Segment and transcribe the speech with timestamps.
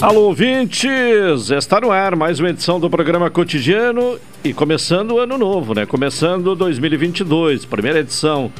[0.00, 1.50] Alô, ouvintes!
[1.50, 5.86] Está no ar mais uma edição do programa Cotidiano e começando o ano novo, né?
[5.86, 8.52] Começando 2022, primeira edição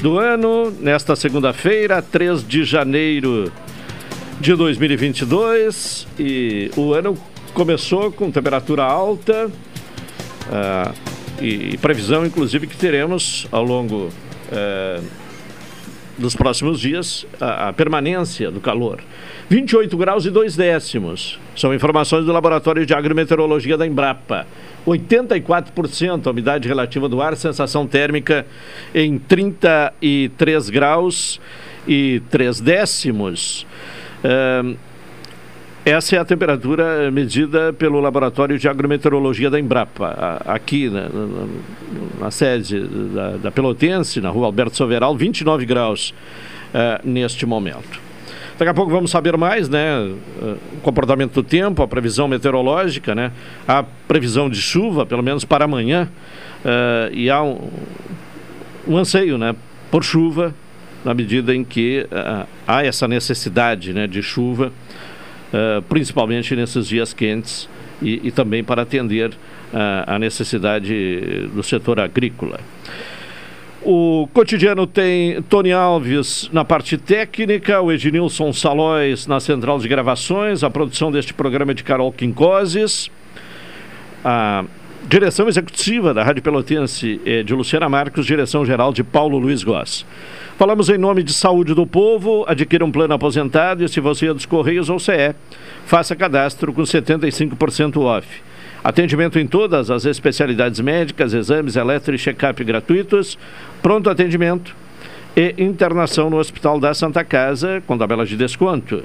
[0.00, 3.52] do ano, nesta segunda-feira, 3 de janeiro
[4.40, 6.08] de 2022.
[6.18, 7.14] E o ano
[7.52, 10.94] começou com temperatura alta uh,
[11.42, 14.08] e, e, previsão, inclusive, que teremos ao longo
[14.50, 15.04] uh,
[16.16, 18.98] dos próximos dias a, a permanência do calor.
[19.48, 21.38] 28 graus e 2 décimos.
[21.54, 24.46] São informações do Laboratório de Agrometeorologia da Embrapa.
[24.86, 28.46] 84% a umidade relativa do ar, sensação térmica
[28.94, 31.40] em 33 graus
[31.86, 33.66] e 3 décimos.
[34.24, 34.76] Uh,
[35.84, 41.46] essa é a temperatura medida pelo Laboratório de Agrometeorologia da Embrapa, aqui na, na,
[42.22, 42.80] na sede
[43.14, 46.12] da, da, Pelotense, na rua Alberto Soveral, 29 graus
[46.74, 48.05] uh, neste momento.
[48.58, 49.98] Daqui a pouco vamos saber mais, né?
[50.72, 53.30] O comportamento do tempo, a previsão meteorológica, né?
[53.68, 56.08] A previsão de chuva, pelo menos para amanhã.
[56.64, 57.70] Uh, e há um,
[58.88, 59.54] um, anseio, né?
[59.90, 60.54] Por chuva,
[61.04, 64.72] na medida em que uh, há essa necessidade né, de chuva,
[65.52, 67.68] uh, principalmente nesses dias quentes
[68.00, 69.32] e, e também para atender
[70.06, 72.60] a necessidade do setor agrícola.
[73.88, 80.64] O cotidiano tem Tony Alves na parte técnica, o Ednilson Salóis na central de gravações,
[80.64, 83.08] a produção deste programa é de Carol Quincoses,
[84.24, 84.64] a
[85.08, 90.04] direção executiva da Rádio Pelotense é de Luciana Marcos, direção geral de Paulo Luiz Goss.
[90.58, 94.34] Falamos em nome de Saúde do Povo, adquira um plano aposentado e se você é
[94.34, 95.32] dos Correios ou CE,
[95.84, 98.26] faça cadastro com 75% off.
[98.86, 103.36] Atendimento em todas as especialidades médicas, exames eletro e check-up gratuitos,
[103.82, 104.76] pronto atendimento
[105.36, 109.02] e internação no Hospital da Santa Casa com tabela de desconto.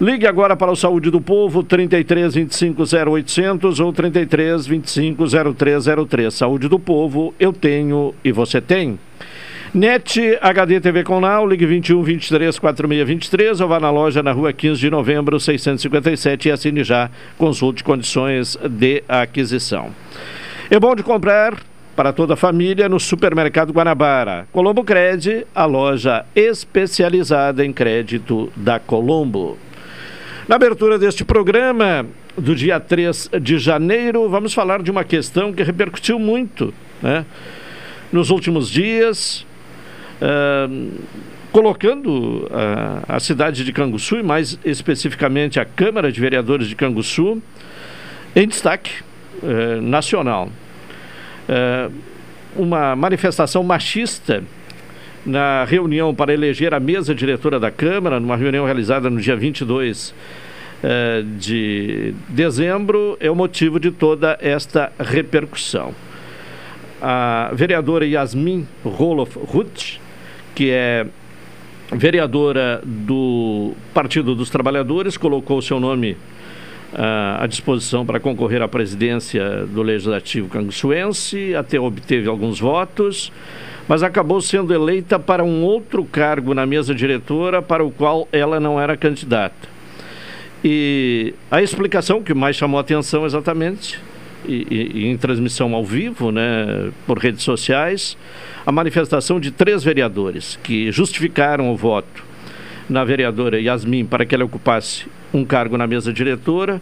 [0.00, 5.24] Ligue agora para o Saúde do Povo, 33 25 0800 ou 33 25
[5.54, 6.34] 0303.
[6.34, 8.98] Saúde do Povo, eu tenho e você tem.
[9.72, 14.32] NET HD TV com Now, ligue 21 23 46 23 ou vá na loja na
[14.32, 17.08] rua 15 de novembro 657 e assine já.
[17.38, 19.92] Consulte condições de aquisição.
[20.68, 21.56] É bom de comprar
[21.94, 24.48] para toda a família no Supermercado Guanabara.
[24.50, 29.56] Colombo Cred, a loja especializada em crédito da Colombo.
[30.48, 32.04] Na abertura deste programa,
[32.36, 37.24] do dia 3 de janeiro, vamos falar de uma questão que repercutiu muito né?
[38.12, 39.46] nos últimos dias
[41.52, 47.42] colocando a, a cidade de Canguçu e mais especificamente a Câmara de Vereadores de Canguçu
[48.34, 48.92] em destaque
[49.42, 50.48] uh, nacional.
[51.48, 51.92] Uh,
[52.56, 54.42] uma manifestação machista
[55.24, 60.10] na reunião para eleger a mesa diretora da Câmara, numa reunião realizada no dia 22
[60.10, 65.94] uh, de dezembro, é o motivo de toda esta repercussão.
[67.02, 69.98] A vereadora Yasmin Roloff Ruth
[70.54, 71.06] que é
[71.92, 76.12] vereadora do Partido dos Trabalhadores, colocou seu nome
[76.92, 83.32] uh, à disposição para concorrer à presidência do Legislativo Canguçuense, até obteve alguns votos,
[83.88, 88.60] mas acabou sendo eleita para um outro cargo na mesa diretora para o qual ela
[88.60, 89.68] não era candidata.
[90.62, 93.98] E a explicação que mais chamou a atenção exatamente
[94.46, 98.16] e, e, em transmissão ao vivo, né, por redes sociais,
[98.64, 102.24] a manifestação de três vereadores que justificaram o voto
[102.88, 106.80] na vereadora Yasmin para que ela ocupasse um cargo na mesa diretora,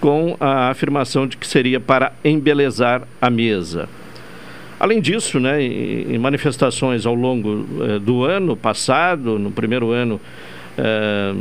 [0.00, 3.86] com a afirmação de que seria para embelezar a mesa.
[4.78, 10.18] Além disso, né, em, manifestações ao longo eh, do ano passado, no primeiro ano
[10.78, 11.34] eh,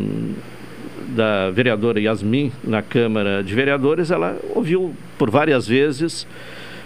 [1.15, 6.27] da vereadora Yasmin na Câmara de Vereadores, ela ouviu por várias vezes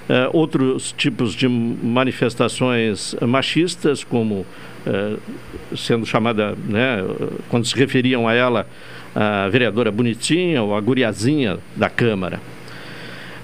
[0.09, 4.45] uh, outros tipos de manifestações machistas, como
[4.85, 7.03] uh, sendo chamada, né,
[7.49, 8.67] quando se referiam a ela,
[9.15, 12.39] a vereadora bonitinha ou a guriazinha da Câmara.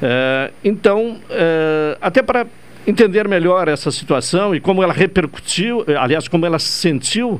[0.02, 1.20] Uh, então,
[2.00, 2.48] até para
[2.88, 7.40] entender melhor essa situação e como ela repercutiu, aliás, como ela se sentiu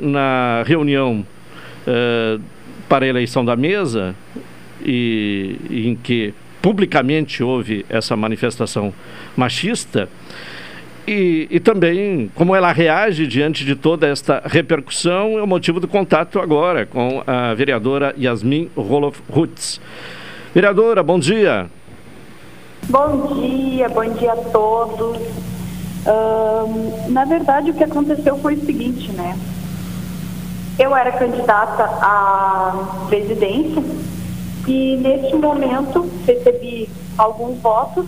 [0.00, 1.24] na reunião
[2.88, 4.14] para a eleição da mesa
[4.84, 8.94] e, e em que publicamente houve essa manifestação
[9.36, 10.08] machista,
[11.04, 15.88] e, e, também como ela reage diante de toda esta repercussão é o motivo do
[15.88, 19.80] contato agora com a vereadora Yasmin Roloff Rutz.
[20.54, 21.68] Vereadora, bom dia.
[22.88, 25.18] Bom dia, bom dia a todos.
[27.08, 29.36] na verdade, o que aconteceu foi o seguinte, né?
[30.78, 33.82] Eu era candidata à presidência
[34.66, 36.88] e neste momento recebi
[37.18, 38.06] alguns votos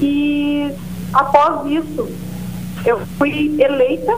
[0.00, 0.72] e
[1.12, 2.08] após isso
[2.84, 4.16] eu fui eleita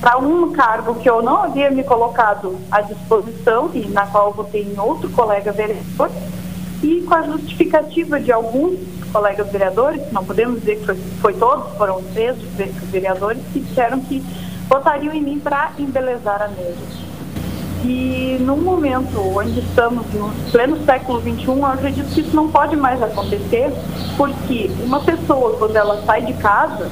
[0.00, 4.62] para um cargo que eu não havia me colocado à disposição e na qual votei
[4.62, 6.10] em outro colega vereador
[6.82, 8.78] e com a justificativa de alguns
[9.12, 12.36] colegas vereadores, não podemos dizer que foi, foi todos, foram três
[12.90, 14.24] vereadores que disseram que
[14.68, 17.09] votariam em mim para embelezar a mesa.
[17.84, 22.76] E num momento onde estamos no pleno século XXI, eu acredito que isso não pode
[22.76, 23.72] mais acontecer,
[24.16, 26.90] porque uma pessoa, quando ela sai de casa,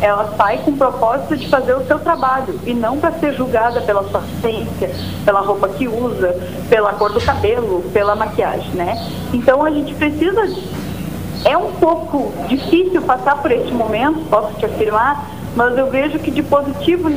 [0.00, 3.80] ela sai com o propósito de fazer o seu trabalho e não para ser julgada
[3.82, 4.90] pela sua ciência,
[5.24, 6.34] pela roupa que usa,
[6.68, 8.94] pela cor do cabelo, pela maquiagem, né?
[9.32, 10.40] Então a gente precisa.
[11.44, 15.26] É um pouco difícil passar por este momento, posso te afirmar,
[15.56, 17.08] mas eu vejo que de positivo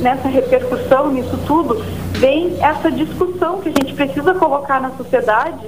[0.00, 1.82] nessa repercussão, nisso tudo,
[2.12, 5.66] vem essa discussão que a gente precisa colocar na sociedade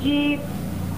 [0.00, 0.38] de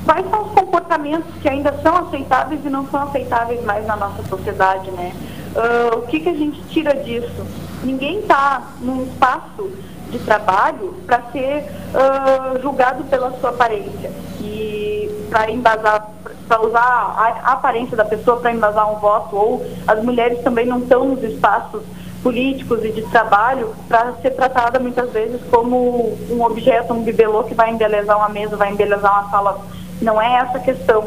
[0.04, 4.22] quais são os comportamentos que ainda são aceitáveis e não são aceitáveis mais na nossa
[4.24, 5.12] sociedade, né?
[5.54, 7.46] Uh, o que, que a gente tira disso?
[7.84, 9.70] Ninguém está num espaço
[10.10, 14.10] de trabalho para ser uh, julgado pela sua aparência
[14.40, 14.97] e
[15.28, 16.08] para embasar,
[16.46, 20.80] para usar a, aparência da pessoa para embasar um voto, ou as mulheres também não
[20.80, 21.82] estão nos espaços
[22.22, 27.54] políticos e de trabalho para ser tratada muitas vezes como um objeto, um bibelô que
[27.54, 29.60] vai embelezar uma mesa, vai embelezar uma sala.
[30.02, 31.04] Não é essa a questão.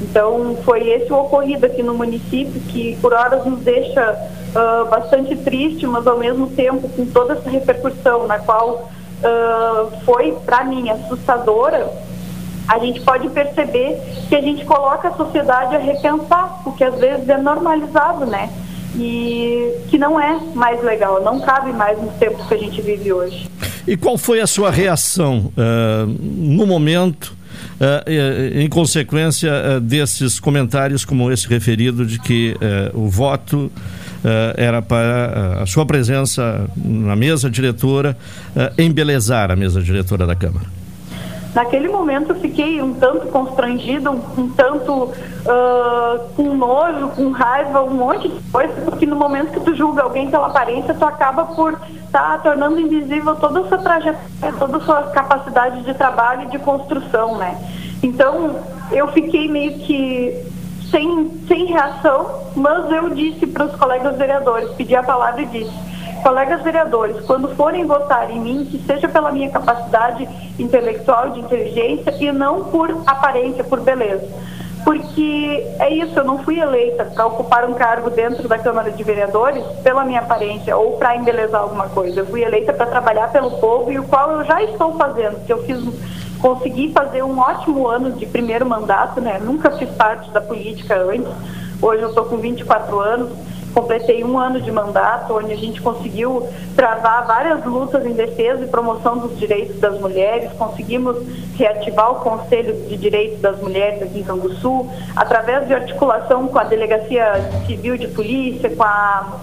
[0.00, 4.16] Então, foi esse o ocorrido aqui no município, que por horas nos deixa
[4.54, 8.90] uh, bastante triste, mas ao mesmo tempo com toda essa repercussão, na qual
[9.22, 11.90] uh, foi, para mim, assustadora,
[12.68, 17.28] a gente pode perceber que a gente coloca a sociedade a repensar, porque às vezes
[17.28, 18.50] é normalizado, né?
[18.96, 23.12] E que não é mais legal, não cabe mais nos tempos que a gente vive
[23.12, 23.50] hoje.
[23.86, 27.36] E qual foi a sua reação uh, no momento?
[27.74, 32.56] Uh, em consequência uh, desses comentários como esse referido de que
[32.92, 33.70] o voto
[34.56, 38.16] era para a sua presença na mesa diretora
[38.78, 40.73] embelezar a mesa diretora da Câmara.
[41.54, 47.84] Naquele momento eu fiquei um tanto constrangido, um, um tanto uh, com nojo, com raiva,
[47.84, 51.44] um monte de coisa, porque no momento que tu julga alguém pela aparência, tu acaba
[51.44, 56.42] por estar tá tornando invisível toda a sua trajetória, toda a sua capacidade de trabalho
[56.42, 57.56] e de construção, né?
[58.02, 58.56] Então,
[58.90, 60.36] eu fiquei meio que
[60.90, 65.94] sem, sem reação, mas eu disse para os colegas vereadores, pedi a palavra e disse
[66.24, 70.26] colegas vereadores, quando forem votar em mim, que seja pela minha capacidade
[70.58, 74.26] intelectual, de inteligência e não por aparência, por beleza.
[74.82, 79.02] Porque é isso, eu não fui eleita para ocupar um cargo dentro da Câmara de
[79.04, 82.20] Vereadores pela minha aparência ou para embelezar alguma coisa.
[82.20, 85.52] Eu fui eleita para trabalhar pelo povo e o qual eu já estou fazendo, que
[85.52, 85.78] eu fiz
[86.40, 89.38] consegui fazer um ótimo ano de primeiro mandato, né?
[89.42, 91.32] Nunca fiz parte da política antes.
[91.80, 93.30] Hoje eu estou com 24 anos
[93.74, 98.68] completei um ano de mandato, onde a gente conseguiu travar várias lutas em defesa e
[98.68, 101.16] promoção dos direitos das mulheres, conseguimos
[101.56, 106.64] reativar o Conselho de Direitos das Mulheres aqui em Canguçu, através de articulação com a
[106.64, 109.40] Delegacia Civil de Polícia, com a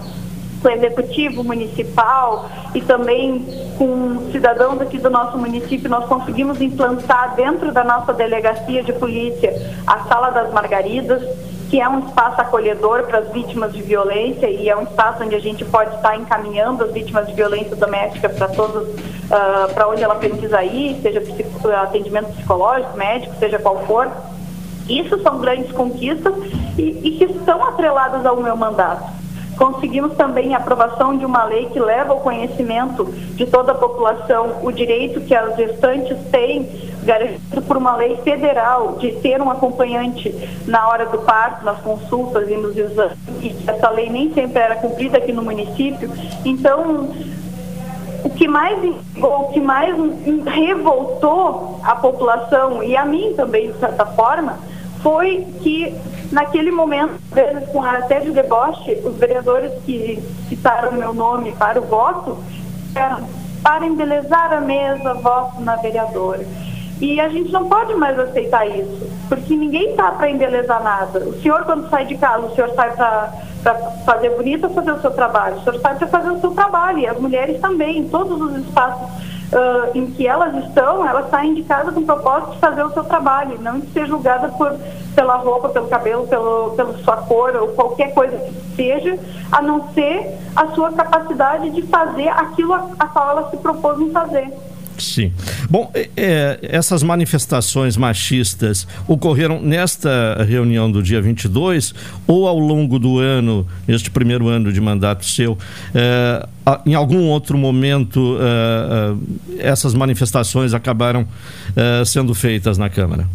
[0.62, 3.44] com o executivo municipal e também
[3.76, 9.52] com cidadãos aqui do nosso município, nós conseguimos implantar dentro da nossa delegacia de polícia
[9.84, 11.20] a Sala das Margaridas,
[11.72, 15.34] que é um espaço acolhedor para as vítimas de violência e é um espaço onde
[15.34, 20.02] a gente pode estar encaminhando as vítimas de violência doméstica para todos, uh, para onde
[20.02, 21.22] ela precisa ir, seja
[21.80, 24.06] atendimento psicológico, médico, seja qual for.
[24.86, 26.34] Isso são grandes conquistas
[26.76, 29.21] e, e que estão atreladas ao meu mandato.
[29.62, 34.56] Conseguimos também a aprovação de uma lei que leva ao conhecimento de toda a população
[34.60, 36.68] o direito que as gestantes têm,
[37.04, 40.34] garantido por uma lei federal, de ter um acompanhante
[40.66, 43.16] na hora do parto, nas consultas e nos exames.
[43.40, 46.10] E essa lei nem sempre era cumprida aqui no município.
[46.44, 47.10] Então,
[48.24, 48.76] o que mais
[49.16, 49.94] o que mais
[50.44, 54.58] revoltou a população e a mim também de certa forma
[55.02, 55.94] foi que
[56.30, 57.14] naquele momento,
[57.72, 62.38] com até de deboche, os vereadores que citaram meu nome para o voto,
[63.62, 66.46] para embelezar a mesa, voto na vereadora.
[67.00, 71.18] E a gente não pode mais aceitar isso, porque ninguém está para embelezar nada.
[71.18, 73.74] O senhor, quando sai de casa, o senhor sai para
[74.06, 75.56] fazer bonito ou fazer o seu trabalho?
[75.56, 78.56] O senhor sai para fazer o seu trabalho, e as mulheres também, em todos os
[78.56, 82.84] espaços uh, em que elas estão, elas saem de casa com o propósito de fazer
[82.84, 84.76] o seu trabalho, não de ser julgada por,
[85.14, 89.18] pela roupa, pelo cabelo, pelo, pela sua cor ou qualquer coisa que seja,
[89.50, 94.00] a não ser a sua capacidade de fazer aquilo a, a qual ela se propôs
[94.00, 94.52] em fazer.
[95.02, 95.32] Sim.
[95.68, 101.92] Bom, é, é, essas manifestações machistas ocorreram nesta reunião do dia 22
[102.26, 105.58] ou ao longo do ano, neste primeiro ano de mandato seu?
[105.92, 106.46] É,
[106.86, 111.26] em algum outro momento, é, é, essas manifestações acabaram
[111.74, 113.26] é, sendo feitas na Câmara?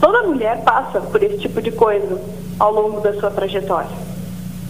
[0.00, 2.18] Toda mulher passa por esse tipo de coisa
[2.58, 4.06] ao longo da sua trajetória.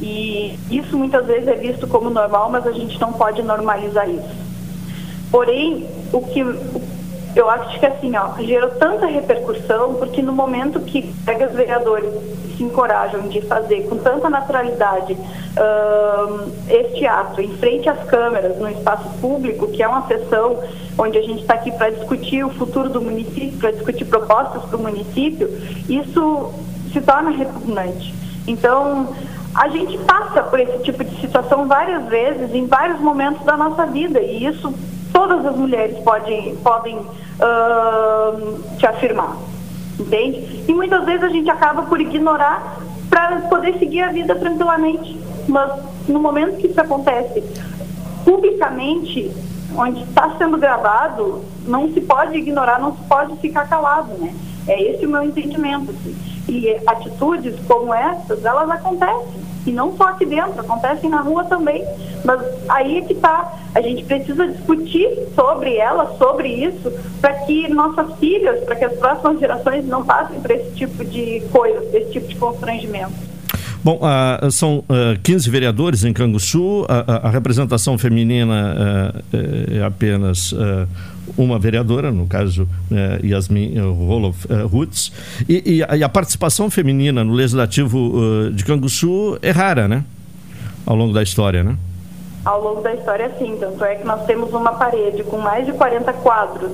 [0.01, 4.46] E isso muitas vezes é visto como normal, mas a gente não pode normalizar isso.
[5.31, 6.45] Porém, o que
[7.37, 12.11] eu acho que assim, ó, gerou tanta repercussão, porque no momento que os vereadores
[12.57, 18.71] se encorajam de fazer com tanta naturalidade uh, este ato em frente às câmeras, no
[18.71, 20.63] espaço público, que é uma sessão
[20.99, 24.77] onde a gente está aqui para discutir o futuro do município, para discutir propostas para
[24.79, 25.47] o município,
[25.91, 26.55] isso
[26.91, 28.15] se torna repugnante.
[28.47, 29.15] Então,
[29.55, 33.85] a gente passa por esse tipo de situação várias vezes, em vários momentos da nossa
[33.85, 34.73] vida, e isso
[35.17, 39.35] todas as mulheres podem, podem uh, te afirmar,
[39.99, 40.63] entende?
[40.69, 42.77] E muitas vezes a gente acaba por ignorar
[43.09, 45.19] para poder seguir a vida tranquilamente.
[45.49, 45.73] Mas
[46.07, 47.43] no momento que isso acontece
[48.27, 49.33] publicamente,
[49.75, 54.35] onde está sendo gravado, não se pode ignorar, não se pode ficar calado, né?
[54.69, 55.93] É esse o meu entendimento.
[55.93, 56.15] Assim.
[56.47, 59.47] E atitudes como essas, elas acontecem.
[59.67, 61.85] E não só aqui dentro, acontecem na rua também.
[62.25, 63.53] Mas aí é que está.
[63.75, 68.95] A gente precisa discutir sobre ela, sobre isso, para que nossas filhas, para que as
[68.95, 73.27] próximas gerações não passem por esse tipo de coisa, esse tipo de constrangimento.
[73.85, 79.85] Bom, uh, são ah, 15 vereadores em Canguçu, a, a, a representação feminina uh, é
[79.85, 80.53] apenas
[81.37, 82.69] uma vereadora, no caso
[83.23, 85.13] Yasmin Roloff Roots,
[85.49, 90.05] e, e, a, e, a participação feminina no Legislativo de Canguçu é rara, né?
[90.85, 91.77] Ao longo da história, né?
[92.45, 93.57] Ao longo da história, sim.
[93.59, 96.73] Tanto é que nós temos uma parede com mais de 40 quadros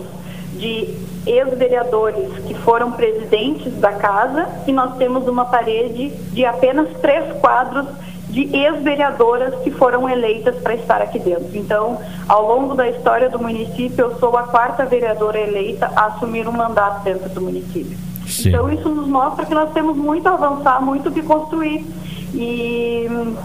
[0.58, 0.94] de
[1.26, 7.86] ex-vereadores que foram presidentes da casa e nós temos uma parede de apenas três quadros
[8.32, 11.50] de ex-vereadoras que foram eleitas para estar aqui dentro.
[11.54, 16.48] Então, ao longo da história do município, eu sou a quarta vereadora eleita a assumir
[16.48, 17.96] um mandato dentro do município.
[18.26, 18.48] Sim.
[18.48, 21.86] Então, isso nos mostra que nós temos muito a avançar, muito o que construir.
[22.34, 23.36] E hum,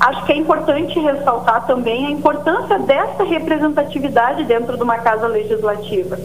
[0.00, 6.18] acho que é importante ressaltar também a importância dessa representatividade dentro de uma casa legislativa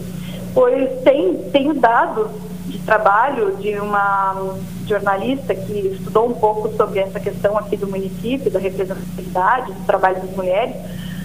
[0.58, 2.30] pois tem, tenho dados
[2.66, 4.54] de trabalho de uma
[4.88, 10.20] jornalista que estudou um pouco sobre essa questão aqui do município, da representatividade, do trabalho
[10.20, 10.74] das mulheres,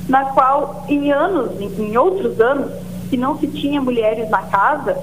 [0.08, 2.72] na qual em anos, em, em outros anos,
[3.10, 4.98] que não se tinha mulheres na casa,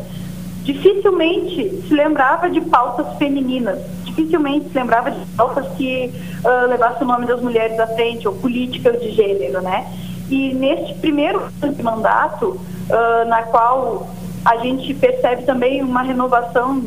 [0.63, 6.13] dificilmente se lembrava de pautas femininas, dificilmente se lembrava de pautas que
[6.45, 9.87] uh, levassem o nome das mulheres à frente, ou políticas de gênero, né?
[10.29, 11.49] E neste primeiro
[11.83, 14.09] mandato, uh, na qual
[14.45, 16.83] a gente percebe também uma renovação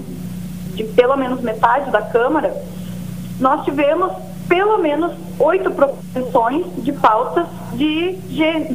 [0.74, 2.56] de pelo menos metade da Câmara,
[3.40, 4.12] nós tivemos
[4.48, 8.14] pelo menos oito proposições de pautas de,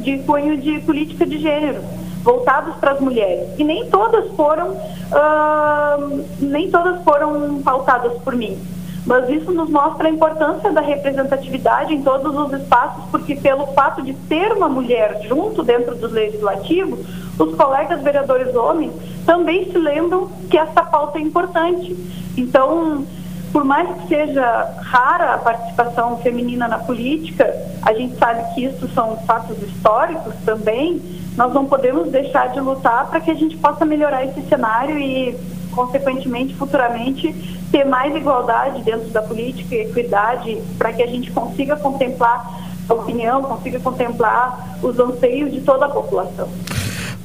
[0.01, 1.81] de cunho de política de gênero
[2.23, 3.47] voltadas para as mulheres.
[3.57, 8.59] E nem todas foram uh, nem todas foram pautadas por mim
[9.05, 14.01] mas isso nos mostra a importância da representatividade em todos os espaços porque pelo fato
[14.01, 16.97] de ter uma mulher junto dentro do legislativo
[17.39, 18.91] os colegas vereadores homens
[19.25, 21.95] também se lembram que essa pauta é importante.
[22.37, 23.05] Então,
[23.53, 24.43] por mais que seja
[24.81, 31.01] rara a participação feminina na política, a gente sabe que isso são fatos históricos também.
[31.37, 35.37] Nós não podemos deixar de lutar para que a gente possa melhorar esse cenário e,
[35.71, 37.33] consequentemente, futuramente,
[37.71, 42.93] ter mais igualdade dentro da política e equidade para que a gente consiga contemplar a
[42.93, 46.49] opinião, consiga contemplar os anseios de toda a população.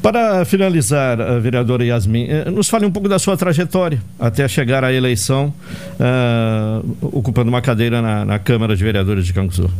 [0.05, 4.85] Para finalizar, a vereadora Yasmin, eh, nos fale um pouco da sua trajetória até chegar
[4.85, 5.51] à eleição,
[5.99, 9.71] uh, ocupando uma cadeira na, na, Câmara de Vereadores de Canguçu.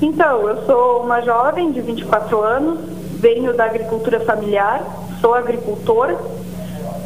[0.00, 2.78] Então, eu sou uma jovem de 24 anos,
[3.18, 4.84] venho da agricultura familiar,
[5.20, 6.16] sou agricultora,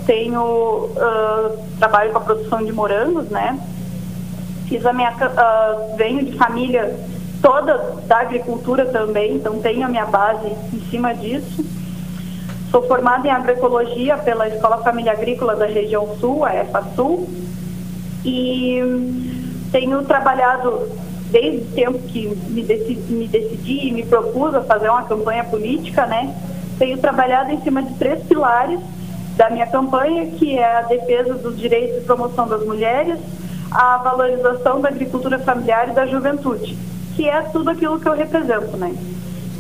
[0.06, 3.58] tenho uh, trabalho com a produção de morangos, né?
[4.68, 6.94] Fiz a minha, uh, venho de família
[7.42, 11.64] toda da agricultura também, então tenho a minha base em cima disso.
[12.70, 17.28] Sou formada em agroecologia pela Escola Família Agrícola da região sul, a EFASUL,
[18.24, 18.80] e
[19.70, 20.88] tenho trabalhado
[21.30, 25.44] desde o tempo que me decidi, me decidi e me propus a fazer uma campanha
[25.44, 26.34] política, né?
[26.78, 28.80] Tenho trabalhado em cima de três pilares
[29.36, 33.18] da minha campanha, que é a defesa dos direitos e promoção das mulheres,
[33.70, 36.78] a valorização da agricultura familiar e da juventude,
[37.16, 38.94] que é tudo aquilo que eu represento, né?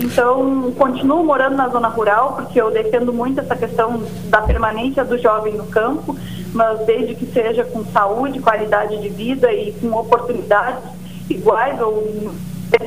[0.00, 5.16] Então, continuo morando na zona rural, porque eu defendo muito essa questão da permanência do
[5.18, 6.16] jovem no campo,
[6.52, 10.82] mas desde que seja com saúde, qualidade de vida e com oportunidades
[11.30, 12.32] iguais ou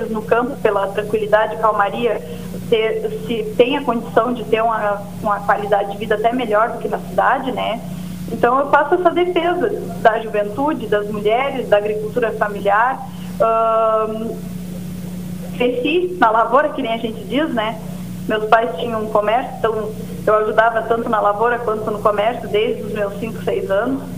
[0.10, 2.22] no campo pela tranquilidade e calmaria
[2.70, 6.80] ter, se tem a condição de ter uma, uma qualidade de vida até melhor do
[6.80, 7.82] que na cidade, né?
[8.32, 9.70] Então eu faço essa defesa
[10.02, 13.00] da juventude, das mulheres, da agricultura familiar.
[13.40, 14.38] Um,
[15.58, 17.82] cresci na lavoura, que nem a gente diz, né?
[18.28, 19.92] Meus pais tinham um comércio, então
[20.26, 24.17] eu ajudava tanto na lavoura quanto no comércio desde os meus 5, 6 anos.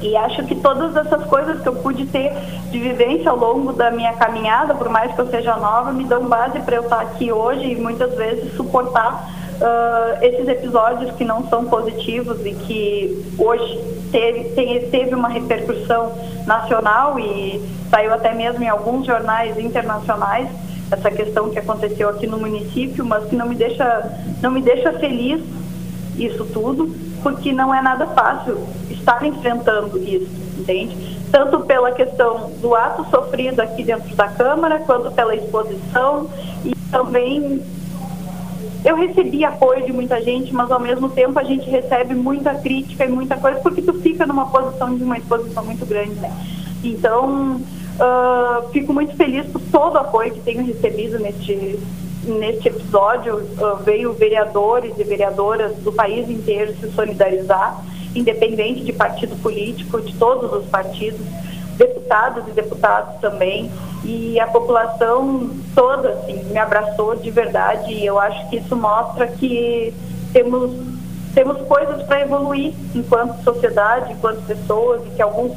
[0.00, 2.32] E acho que todas essas coisas que eu pude ter
[2.70, 6.28] de vivência ao longo da minha caminhada, por mais que eu seja nova, me dão
[6.28, 9.28] base para eu estar aqui hoje e muitas vezes suportar
[9.60, 13.80] uh, esses episódios que não são positivos e que hoje
[14.12, 16.12] teve, teve uma repercussão
[16.46, 20.48] nacional e saiu até mesmo em alguns jornais internacionais
[20.90, 24.92] essa questão que aconteceu aqui no município, mas que não me deixa, não me deixa
[24.94, 25.42] feliz
[26.16, 26.90] isso tudo,
[27.22, 28.58] porque não é nada fácil
[28.90, 31.18] estar enfrentando isso, entende?
[31.30, 36.28] Tanto pela questão do ato sofrido aqui dentro da Câmara, quanto pela exposição
[36.64, 37.62] e também
[38.84, 43.04] eu recebi apoio de muita gente, mas ao mesmo tempo a gente recebe muita crítica
[43.04, 46.32] e muita coisa, porque tu fica numa posição de uma exposição muito grande, né?
[46.82, 51.78] Então, uh, fico muito feliz por todo o apoio que tenho recebido neste,
[52.24, 53.36] neste episódio.
[53.36, 57.82] Uh, veio vereadores e vereadoras do país inteiro se solidarizar,
[58.14, 61.20] independente de partido político, de todos os partidos,
[61.76, 63.70] deputados e deputados também
[64.04, 69.26] e a população toda assim me abraçou de verdade e eu acho que isso mostra
[69.26, 69.94] que
[70.32, 70.72] temos
[71.34, 75.52] temos coisas para evoluir enquanto sociedade, enquanto pessoas e que alguns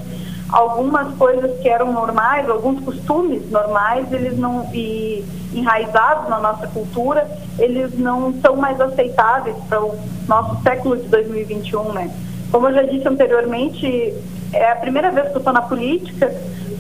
[0.52, 7.30] algumas coisas que eram normais, alguns costumes normais, eles não e enraizados na nossa cultura,
[7.58, 12.12] eles não são mais aceitáveis para o nosso século de 2021, né?
[12.52, 14.14] Como eu já disse anteriormente,
[14.54, 16.32] é a primeira vez que eu estou na política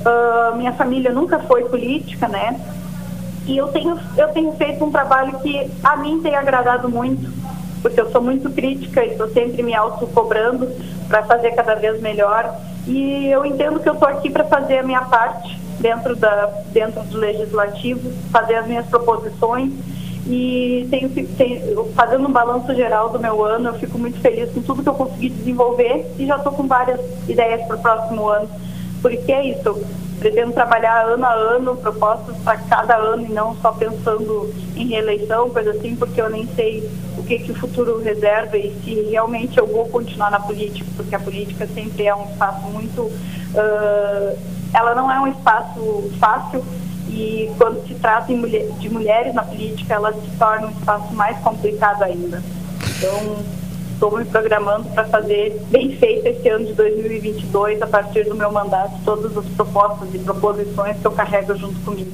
[0.01, 2.59] Uh, minha família nunca foi política, né?
[3.45, 7.31] E eu tenho, eu tenho feito um trabalho que a mim tem agradado muito,
[7.83, 10.67] porque eu sou muito crítica e estou sempre me auto-cobrando
[11.07, 12.51] para fazer cada vez melhor.
[12.87, 17.03] E eu entendo que eu estou aqui para fazer a minha parte dentro, da, dentro
[17.03, 19.71] do legislativo, fazer as minhas proposições.
[20.27, 24.61] E tenho, tenho, fazendo um balanço geral do meu ano, eu fico muito feliz com
[24.61, 28.47] tudo que eu consegui desenvolver e já estou com várias ideias para o próximo ano
[29.01, 29.83] porque é isso,
[30.21, 35.49] pretendo trabalhar ano a ano, propostas para cada ano e não só pensando em reeleição,
[35.49, 39.57] coisa assim, porque eu nem sei o que, que o futuro reserva e se realmente
[39.57, 43.01] eu vou continuar na política, porque a política sempre é um espaço muito.
[43.01, 44.37] Uh,
[44.71, 46.63] ela não é um espaço fácil
[47.09, 52.03] e quando se trata de mulheres na política, ela se torna um espaço mais complicado
[52.03, 52.43] ainda.
[52.97, 53.43] Então,
[54.01, 58.51] estou me programando para fazer bem feito esse ano de 2022, a partir do meu
[58.51, 62.11] mandato, todas as propostas e proposições que eu carrego junto comigo.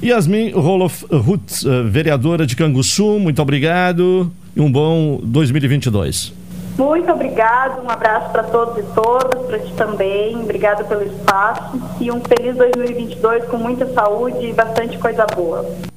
[0.00, 6.32] Yasmin Roloff Rutz, eh, vereadora de Canguçu, muito obrigado e um bom 2022.
[6.78, 12.08] Muito obrigado, um abraço para todos e todas, para ti também, obrigada pelo espaço e
[12.12, 15.89] um feliz 2022 com muita saúde e bastante coisa boa.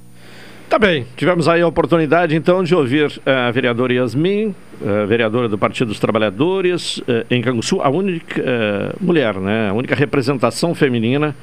[0.74, 5.56] Tá bem, tivemos aí a oportunidade então de ouvir a vereadora Yasmin, a vereadora do
[5.56, 11.36] Partido dos Trabalhadores eh, em Canguçu, a única uh, mulher, né, a única representação feminina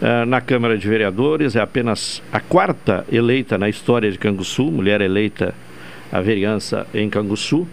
[0.00, 5.00] uh, na Câmara de Vereadores, é apenas a quarta eleita na história de Canguçu, mulher
[5.00, 5.52] eleita
[6.12, 7.66] a vereança em Canguçu.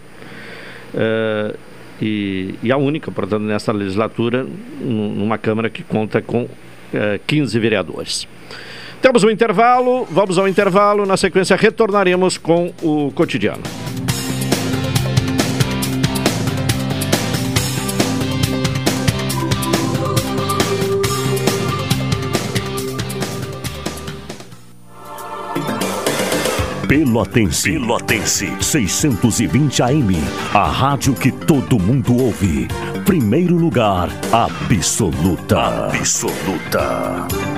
[0.92, 1.56] Uh,
[2.02, 4.44] e, e, a única, portanto, nessa legislatura,
[4.80, 6.48] numa Câmara que conta com
[7.24, 8.26] 15 vereadores.
[9.00, 11.06] Temos um intervalo, vamos ao intervalo.
[11.06, 13.62] Na sequência, retornaremos com o cotidiano.
[26.88, 27.72] Pelotense.
[27.72, 28.50] Pelotense.
[28.62, 30.16] 620 AM.
[30.54, 32.66] A rádio que todo mundo ouve.
[33.04, 35.88] Primeiro lugar, absoluta.
[35.88, 37.57] Absoluta.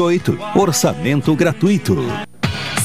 [0.55, 1.95] Orçamento gratuito.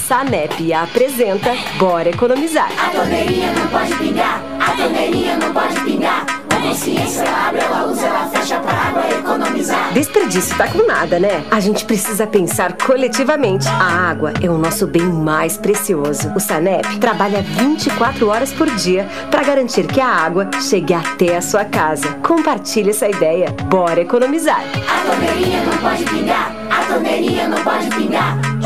[0.07, 2.71] Sanep apresenta Bora Economizar.
[2.79, 6.27] A torneirinha não pode pingar, a torneirinha não pode pingar.
[6.51, 9.93] A consciência ela abre, ela usa, ela fecha pra água economizar.
[9.93, 11.45] Desperdício tá com nada, né?
[11.51, 13.67] A gente precisa pensar coletivamente.
[13.69, 16.33] A água é o nosso bem mais precioso.
[16.37, 21.43] O Sanep trabalha 24 horas por dia para garantir que a água chegue até a
[21.43, 22.09] sua casa.
[22.23, 23.51] Compartilhe essa ideia.
[23.69, 24.63] Bora economizar.
[24.89, 26.55] A torneirinha não pode pingar,
[26.97, 28.66] a torneirinha não pode pingar.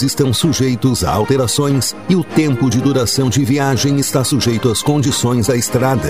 [0.01, 5.47] estão sujeitos a alterações e o tempo de duração de viagem está sujeito às condições
[5.47, 6.09] da estrada.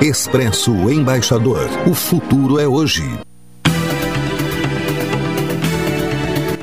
[0.00, 1.68] Expresso Embaixador.
[1.86, 3.04] O futuro é hoje.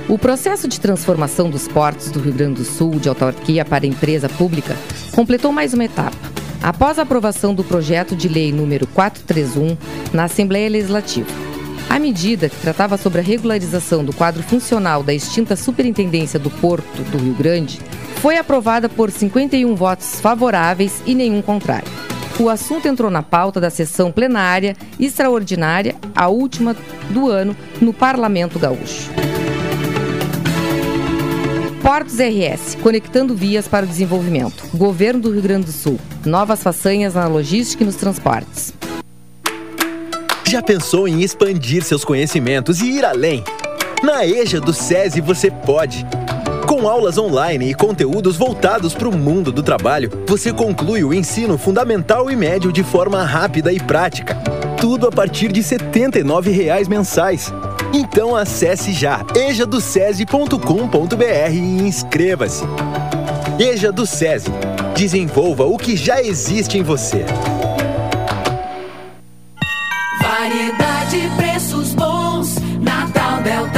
[0.08, 4.30] O processo de transformação dos portos do Rio Grande do Sul de autarquia para empresa
[4.30, 4.78] pública
[5.12, 6.16] completou mais uma etapa.
[6.62, 9.76] Após a aprovação do projeto de lei número 431
[10.14, 11.28] na Assembleia Legislativa,
[11.90, 17.04] a medida, que tratava sobre a regularização do quadro funcional da extinta Superintendência do Porto
[17.12, 17.80] do Rio Grande,
[18.18, 21.92] foi aprovada por 51 votos favoráveis e nenhum contrário.
[22.40, 26.76] O assunto entrou na pauta da sessão plenária extraordinária, a última
[27.10, 29.12] do ano, no Parlamento Gaúcho.
[31.84, 34.64] Portos RS, conectando vias para o desenvolvimento.
[34.74, 36.00] Governo do Rio Grande do Sul.
[36.26, 38.74] Novas façanhas na logística e nos transportes.
[40.54, 43.44] Já pensou em expandir seus conhecimentos e ir além?
[44.04, 46.06] Na EJA do SESI você pode.
[46.68, 51.58] Com aulas online e conteúdos voltados para o mundo do trabalho, você conclui o ensino
[51.58, 54.36] fundamental e médio de forma rápida e prática.
[54.80, 57.52] Tudo a partir de R$ 79,00 mensais.
[57.92, 62.64] Então acesse já ejadocese.com.br e inscreva-se.
[63.60, 64.52] EJA do SESI.
[64.96, 67.26] Desenvolva o que já existe em você.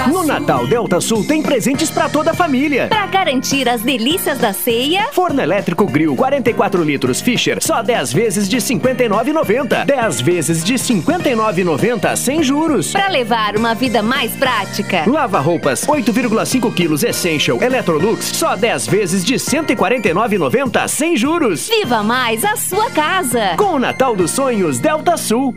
[0.08, 2.88] No Natal Delta Sul tem presentes para toda a família.
[2.88, 8.48] Para garantir as delícias da ceia, Forno elétrico Grill 44 litros Fischer, só 10 vezes
[8.50, 9.86] de R$ 59,90.
[9.86, 12.92] 10 vezes de R$ 59,90 sem juros.
[12.92, 15.04] para levar uma vida mais prática.
[15.08, 21.68] Lava roupas 8,5 quilos Essential Electrolux, só 10 vezes de R$ 149,90 sem juros.
[21.70, 23.56] Viva mais a sua casa.
[23.58, 25.54] Com o Natal dos Sonhos Delta Sul.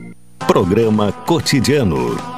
[0.47, 2.38] Programa Cotidiano.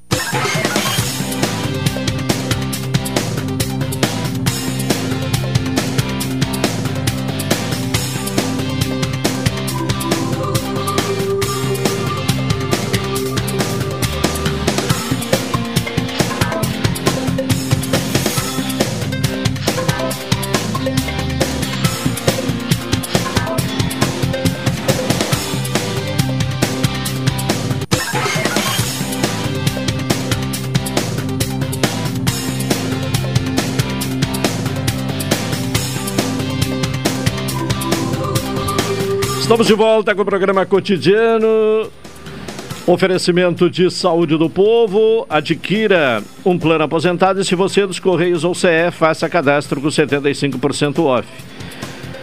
[39.51, 41.91] Estamos de volta com o programa cotidiano.
[42.87, 45.25] Oferecimento de saúde do povo.
[45.29, 49.89] Adquira um plano aposentado e se você é dos Correios ou CE, faça cadastro com
[49.89, 51.27] 75% off.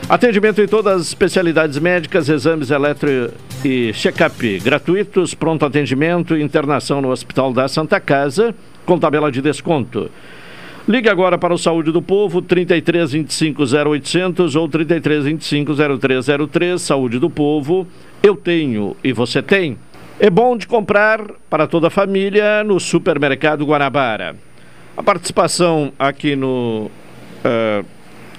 [0.09, 3.31] Atendimento em todas as especialidades médicas, exames eletro
[3.63, 8.55] e check-up gratuitos, pronto atendimento internação no Hospital da Santa Casa,
[8.87, 10.11] com tabela de desconto.
[10.89, 16.81] Ligue agora para o Saúde do Povo, 33 25 0800 ou 33 25 0303.
[16.81, 17.87] Saúde do Povo,
[18.23, 19.77] eu tenho e você tem.
[20.19, 21.21] É bom de comprar
[21.51, 24.35] para toda a família no Supermercado Guanabara.
[24.97, 26.91] A participação aqui no
[27.45, 27.85] eh,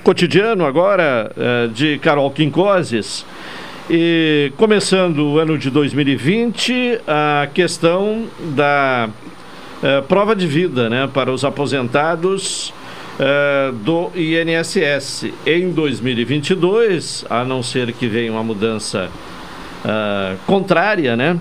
[0.04, 3.28] cotidiano agora eh, de Carol Quincoses
[3.88, 9.08] E começando o ano de 2020, a questão da
[9.84, 12.74] uh, prova de vida né, para os aposentados
[13.20, 15.32] uh, do INSS.
[15.46, 19.10] Em 2022, a não ser que venha uma mudança
[19.84, 21.38] uh, contrária, né,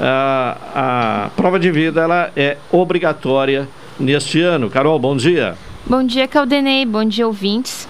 [0.00, 3.68] a prova de vida ela é obrigatória
[4.00, 4.68] neste ano.
[4.68, 5.54] Carol, bom dia.
[5.86, 6.84] Bom dia, Caldenei.
[6.84, 7.86] Bom dia, ouvintes.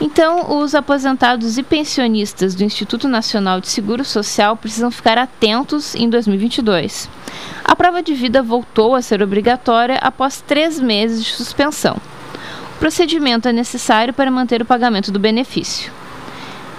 [0.00, 6.08] Então, os aposentados e pensionistas do Instituto Nacional de Seguro Social precisam ficar atentos em
[6.08, 7.10] 2022.
[7.64, 11.96] A prova de vida voltou a ser obrigatória após três meses de suspensão.
[12.76, 15.90] O procedimento é necessário para manter o pagamento do benefício.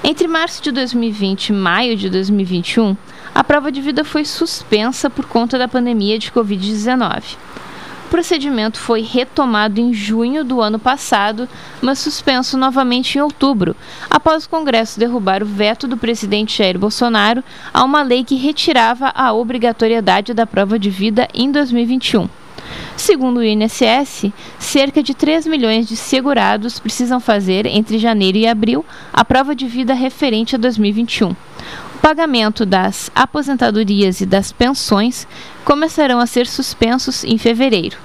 [0.01, 2.95] Entre março de 2020 e maio de 2021,
[3.35, 7.35] a prova de vida foi suspensa por conta da pandemia de Covid-19.
[8.09, 11.47] O procedimento foi retomado em junho do ano passado,
[11.79, 13.75] mas suspenso novamente em outubro,
[14.09, 19.11] após o Congresso derrubar o veto do presidente Jair Bolsonaro a uma lei que retirava
[19.13, 22.27] a obrigatoriedade da prova de vida em 2021.
[22.97, 28.83] Segundo o INSS, cerca de 3 milhões de segurados precisam fazer, entre janeiro e abril,
[29.13, 31.35] a prova de vida referente a 2021 o
[32.01, 35.27] pagamento das aposentadorias e das pensões
[35.63, 37.97] começarão a ser suspensos em fevereiro.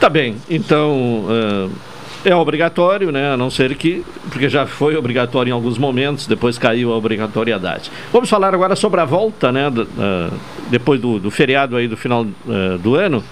[0.00, 1.70] Tá bem, então uh,
[2.24, 3.32] é obrigatório, né?
[3.32, 7.90] A não ser que, porque já foi obrigatório em alguns momentos, depois caiu a obrigatoriedade.
[8.12, 9.68] Vamos falar agora sobre a volta, né?
[9.68, 10.32] Uh,
[10.70, 13.24] depois do, do, feriado aí do final uh, do ano.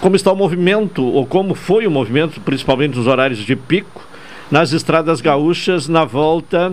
[0.00, 4.02] como está o movimento, ou como foi o movimento, principalmente nos horários de pico,
[4.50, 6.72] nas estradas gaúchas na volta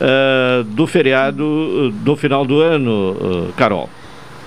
[0.00, 3.88] uh, do feriado do final do ano, uh, Carol?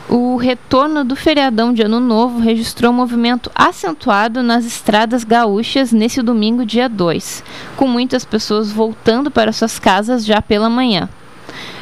[0.10, 6.24] O retorno do feriadão de Ano Novo registrou um movimento acentuado nas estradas gaúchas nesse
[6.24, 7.44] domingo, dia 2,
[7.78, 11.08] com muitas pessoas voltando para suas casas já pela manhã.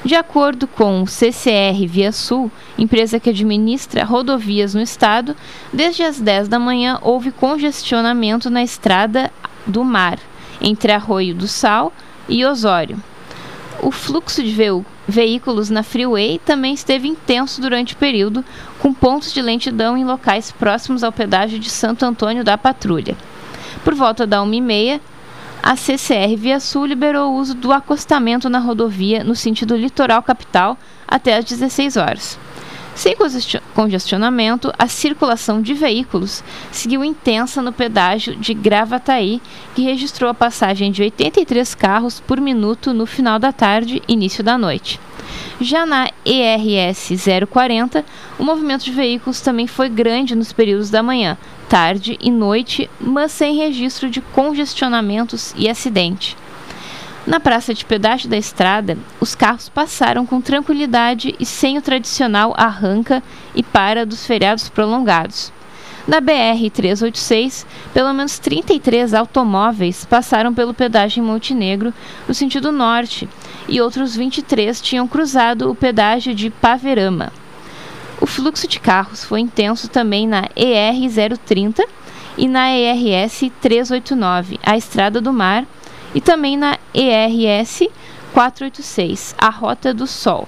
[0.04, 5.34] De acordo com o CCR Via Sul, empresa que administra rodovias no estado,
[5.72, 9.32] desde as 10 da manhã houve congestionamento na estrada
[9.66, 10.20] do mar,
[10.62, 11.94] entre Arroio do Sal
[12.28, 12.98] e Osório.
[13.82, 14.56] O fluxo de
[15.08, 18.44] veículos na freeway também esteve intenso durante o período,
[18.80, 23.16] com pontos de lentidão em locais próximos ao pedágio de Santo Antônio da Patrulha.
[23.84, 25.00] Por volta da 1h30,
[25.62, 30.78] a CCR Via Sul liberou o uso do acostamento na rodovia no sentido litoral capital
[31.08, 32.40] até às 16 horas.
[32.98, 33.16] Sem
[33.76, 39.40] congestionamento, a circulação de veículos seguiu intensa no pedágio de Gravataí,
[39.76, 44.44] que registrou a passagem de 83 carros por minuto no final da tarde e início
[44.44, 45.00] da noite.
[45.62, 47.12] Já na ERS
[47.48, 48.04] 040,
[48.40, 51.38] o movimento de veículos também foi grande nos períodos da manhã,
[51.70, 56.36] tarde e noite, mas sem registro de congestionamentos e acidente.
[57.28, 62.54] Na praça de pedágio da estrada, os carros passaram com tranquilidade e sem o tradicional
[62.56, 63.22] arranca
[63.54, 65.52] e para dos feriados prolongados.
[66.08, 71.94] Na BR-386, pelo menos 33 automóveis passaram pelo pedágio em Montenegro,
[72.26, 73.28] no sentido norte,
[73.68, 77.34] e outros 23 tinham cruzado o pedágio de Paverama.
[78.22, 81.84] O fluxo de carros foi intenso também na ER-030
[82.38, 85.66] e na ERS 389, a Estrada do Mar,
[86.14, 87.84] e também na ERS
[88.34, 90.48] 486, a Rota do Sol.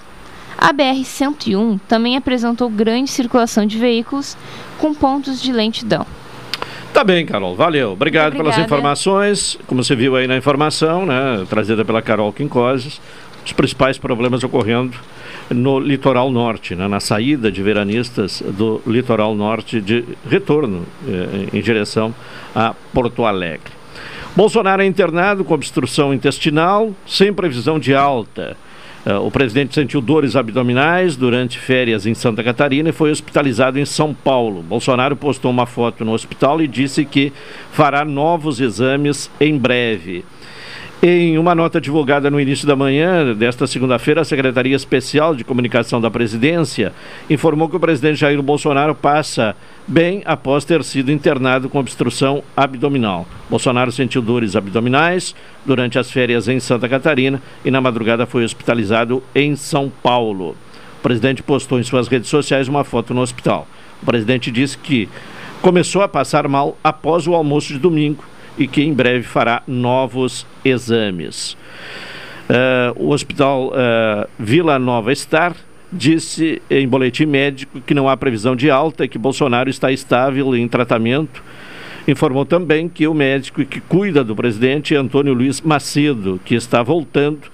[0.58, 4.36] A BR-101 também apresentou grande circulação de veículos
[4.78, 6.06] com pontos de lentidão.
[6.94, 7.56] Tá bem, Carol.
[7.56, 7.94] Valeu.
[7.94, 8.52] Obrigado Obrigada.
[8.56, 9.58] pelas informações.
[9.68, 13.00] Como você viu aí na informação, né, trazida pela Carol Quincoses,
[13.46, 14.98] os principais problemas ocorrendo
[15.50, 21.62] no litoral norte, né, na saída de veranistas do litoral norte de retorno eh, em
[21.62, 22.14] direção
[22.54, 23.79] a Porto Alegre.
[24.40, 28.56] Bolsonaro é internado com obstrução intestinal, sem previsão de alta.
[29.06, 33.84] Uh, o presidente sentiu dores abdominais durante férias em Santa Catarina e foi hospitalizado em
[33.84, 34.64] São Paulo.
[34.64, 37.34] Bolsonaro postou uma foto no hospital e disse que
[37.74, 40.24] fará novos exames em breve.
[41.02, 46.02] Em uma nota divulgada no início da manhã desta segunda-feira, a Secretaria Especial de Comunicação
[46.02, 46.92] da Presidência
[47.30, 49.56] informou que o presidente Jair Bolsonaro passa
[49.88, 53.26] bem após ter sido internado com obstrução abdominal.
[53.50, 55.34] Bolsonaro sentiu dores abdominais
[55.66, 60.50] durante as férias em Santa Catarina e na madrugada foi hospitalizado em São Paulo.
[61.00, 63.66] O presidente postou em suas redes sociais uma foto no hospital.
[64.04, 65.08] O presidente disse que
[65.62, 68.22] começou a passar mal após o almoço de domingo
[68.60, 71.58] e que em breve fará novos exames.
[72.50, 75.56] Uh, o Hospital uh, Vila Nova Star
[75.92, 80.56] disse em boletim médico que não há previsão de alta e que Bolsonaro está estável
[80.56, 81.44] em tratamento.
[82.08, 86.84] Informou também que o médico que cuida do presidente é Antônio Luiz Macedo, que está
[86.84, 87.46] voltando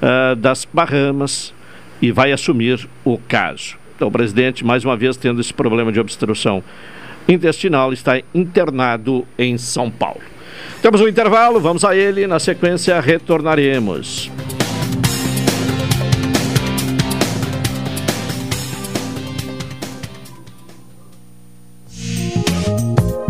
[0.00, 1.52] uh, das Bahamas
[2.00, 3.76] e vai assumir o caso.
[3.96, 6.62] Então, o presidente, mais uma vez, tendo esse problema de obstrução
[7.28, 10.37] intestinal, está internado em São Paulo.
[10.80, 14.30] Temos um intervalo, vamos a ele, na sequência retornaremos.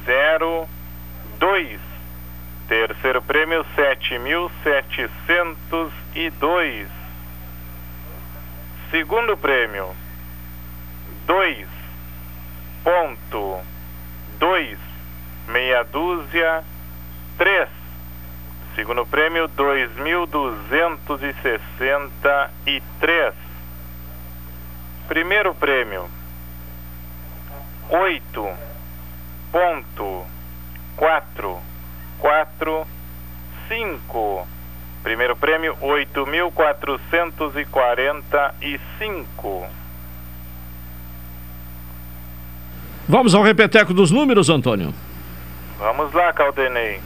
[0.04, 0.68] zero
[1.38, 1.80] dois.
[2.68, 6.88] Terceiro prêmio sete mil setecentos e dois.
[8.90, 9.94] Segundo prêmio
[11.26, 11.66] dois
[12.84, 13.60] ponto
[14.38, 14.78] dois,
[15.48, 16.62] meia dúzia,
[17.36, 17.68] três.
[18.74, 23.34] Segundo prêmio, dois mil duzentos e sessenta e três.
[25.06, 26.08] Primeiro prêmio,
[27.90, 28.48] oito
[29.52, 30.24] ponto
[30.96, 31.60] quatro
[32.18, 32.86] quatro
[33.68, 34.46] cinco.
[35.02, 39.68] Primeiro prêmio, oito mil quatrocentos e quarenta e cinco.
[43.06, 44.94] Vamos ao repeteco dos números, Antônio.
[45.78, 47.00] Vamos lá, Caldenei.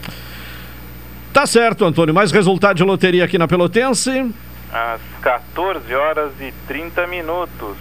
[1.32, 2.14] Tá certo, Antônio.
[2.14, 4.32] Mais resultado de loteria aqui na Pelotense?
[4.72, 7.76] Às 14 horas e 30 minutos.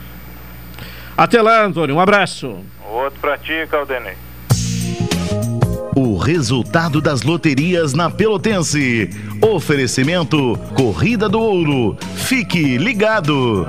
[1.16, 1.96] Até lá, Antônio.
[1.96, 2.58] Um abraço.
[2.90, 4.14] Outro pra ti, Caldenei.
[5.94, 9.10] O resultado das loterias na Pelotense.
[9.42, 11.98] Oferecimento Corrida do Ouro.
[12.16, 13.68] Fique ligado.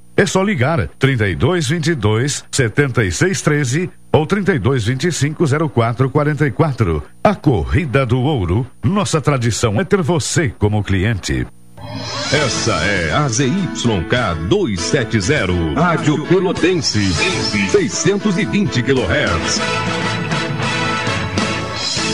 [0.21, 7.03] é só ligar 3222 7613 ou 3225 0444.
[7.23, 8.67] A Corrida do Ouro.
[8.83, 11.47] Nossa tradição é ter você como cliente.
[12.31, 17.11] Essa é a ZYK 270, Rádio Pelotense,
[17.71, 19.59] 620 kHz.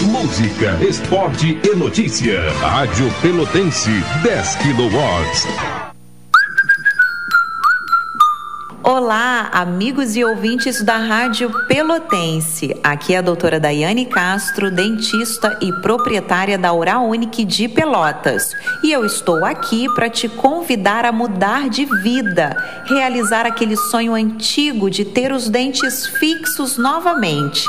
[0.03, 2.49] Música, esporte e notícia.
[2.61, 3.91] Rádio Pelotense,
[4.23, 5.76] 10 kW.
[8.89, 12.73] Olá, amigos e ouvintes da Rádio Pelotense.
[12.81, 18.55] Aqui é a doutora Daiane Castro, dentista e proprietária da Oral Unique de Pelotas.
[18.81, 24.89] E eu estou aqui para te convidar a mudar de vida, realizar aquele sonho antigo
[24.89, 27.65] de ter os dentes fixos novamente.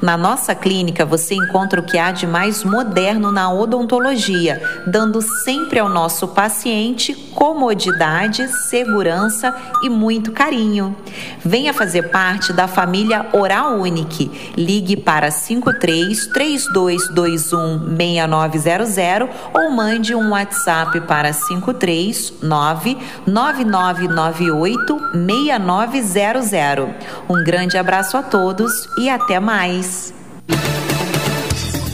[0.00, 5.78] Na nossa clínica você encontra o que há de mais moderno na odontologia, dando sempre
[5.78, 10.96] ao nosso paciente comodidade, segurança e muito carinho.
[11.44, 14.52] Venha fazer parte da família Oral Unique.
[14.56, 26.88] Ligue para 53 3221 6900 ou mande um WhatsApp para 53 9998 6900.
[27.28, 30.14] Um grande abraço a todos e até mais.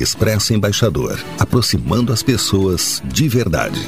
[0.00, 3.80] Expresso Embaixador, aproximando as pessoas de verdade.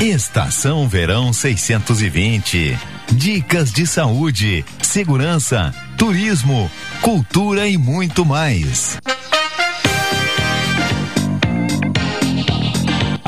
[0.00, 2.78] Estação Verão 620.
[3.12, 6.70] Dicas de saúde, segurança, turismo,
[7.02, 8.96] cultura e muito mais.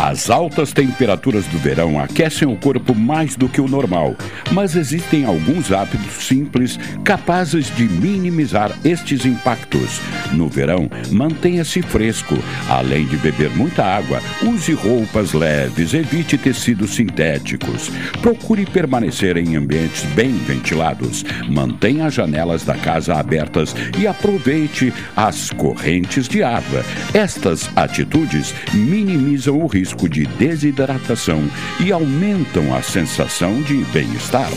[0.02, 4.16] As altas temperaturas do verão aquecem o corpo mais do que o normal,
[4.50, 10.00] mas existem alguns hábitos simples capazes de minimizar estes impactos.
[10.32, 12.36] No verão, mantenha-se fresco.
[12.68, 17.88] Além de beber muita água, use roupas leves, evite tecidos sintéticos.
[18.20, 21.24] Procure permanecer em ambientes bem ventilados.
[21.48, 26.84] Mantenha as janelas da casa abertas e aproveite as correntes de água.
[27.14, 31.42] Estas atitudes minimizam o risco risco de desidratação
[31.78, 34.50] e aumentam a sensação de bem-estar.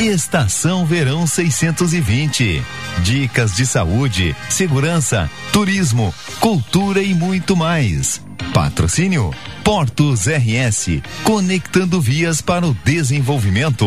[0.00, 2.62] Estação Verão 620.
[3.02, 8.20] Dicas de saúde, segurança, turismo, cultura e muito mais.
[8.52, 13.86] Patrocínio Portos RS, conectando vias para o desenvolvimento.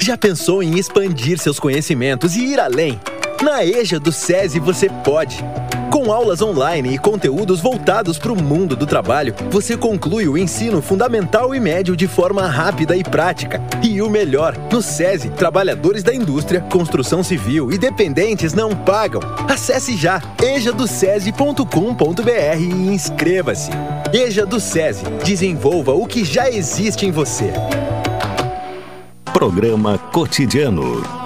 [0.00, 3.00] Já pensou em expandir seus conhecimentos e ir além?
[3.42, 5.44] Na EJA do SESI você pode.
[5.90, 10.82] Com aulas online e conteúdos voltados para o mundo do trabalho, você conclui o ensino
[10.82, 13.62] fundamental e médio de forma rápida e prática.
[13.82, 19.20] E o melhor, no SESI, trabalhadores da indústria, construção civil e dependentes não pagam.
[19.48, 23.70] Acesse já ejadocese.com.br e inscreva-se.
[24.12, 27.52] EJA do SESI, desenvolva o que já existe em você.
[29.32, 31.25] Programa Cotidiano.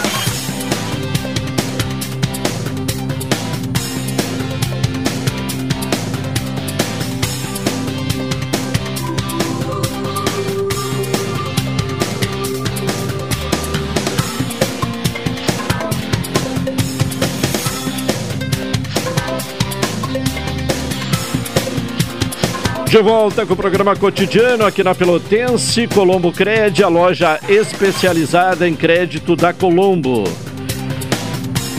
[22.91, 28.75] De volta com o programa cotidiano aqui na Pelotense, Colombo Cred, a loja especializada em
[28.75, 30.25] crédito da Colombo.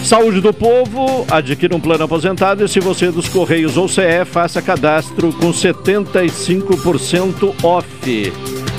[0.03, 4.25] Saúde do Povo, adquira um plano aposentado e se você é dos Correios ou CE,
[4.25, 8.33] faça cadastro com 75% off.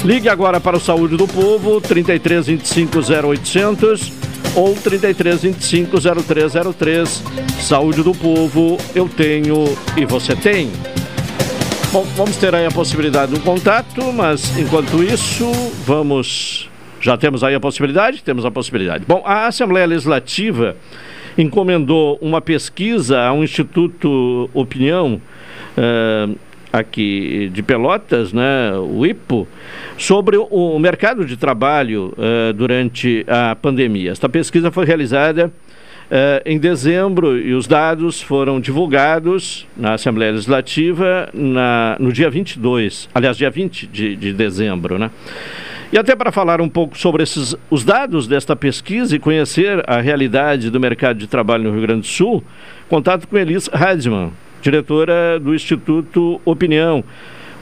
[0.03, 2.97] Ligue agora para o Saúde do Povo, 33 25
[3.29, 4.11] 0800
[4.55, 7.23] ou 33 25 0303.
[7.61, 10.71] Saúde do Povo, eu tenho e você tem.
[11.93, 15.45] Bom, vamos ter aí a possibilidade de um contato, mas enquanto isso,
[15.85, 16.67] vamos.
[16.99, 18.23] Já temos aí a possibilidade?
[18.23, 19.05] Temos a possibilidade.
[19.07, 20.75] Bom, a Assembleia Legislativa
[21.37, 25.21] encomendou uma pesquisa a um Instituto Opinião.
[25.77, 26.35] Uh,
[26.71, 29.47] aqui de Pelotas, né, o IPO,
[29.95, 34.09] sobre o mercado de trabalho uh, durante a pandemia.
[34.09, 35.53] Esta pesquisa foi realizada
[36.45, 43.35] em dezembro, e os dados foram divulgados na Assembleia Legislativa na, no dia 22, aliás,
[43.35, 45.09] dia 20 de, de dezembro, né?
[45.93, 50.01] E até para falar um pouco sobre esses, os dados desta pesquisa e conhecer a
[50.01, 52.43] realidade do mercado de trabalho no Rio Grande do Sul,
[52.89, 57.03] contato com Elis Hadman, diretora do Instituto Opinião,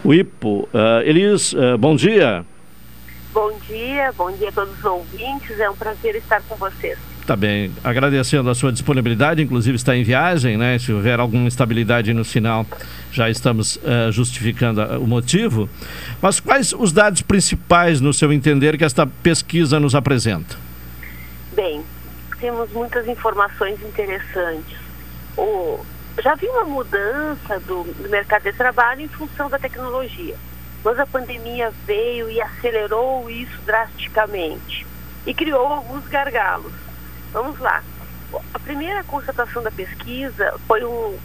[0.01, 0.69] o IPO.
[0.73, 2.45] Uh, Elis, uh, bom dia.
[3.33, 7.10] Bom dia, bom dia a todos os ouvintes, é um prazer estar com vocês.
[7.25, 10.79] Tá bem, agradecendo a sua disponibilidade, inclusive está em viagem, né?
[10.79, 12.65] Se houver alguma instabilidade no sinal,
[13.11, 15.69] já estamos uh, justificando o motivo.
[16.21, 20.57] Mas quais os dados principais, no seu entender, que esta pesquisa nos apresenta?
[21.55, 21.83] Bem,
[22.39, 24.77] temos muitas informações interessantes.
[25.37, 25.79] O,
[26.23, 30.35] já vi uma mudança do, do mercado de trabalho em função da tecnologia,
[30.83, 34.87] mas a pandemia veio e acelerou isso drasticamente
[35.25, 36.90] e criou alguns gargalos.
[37.31, 37.81] Vamos lá.
[38.53, 41.17] a primeira constatação da pesquisa foi um,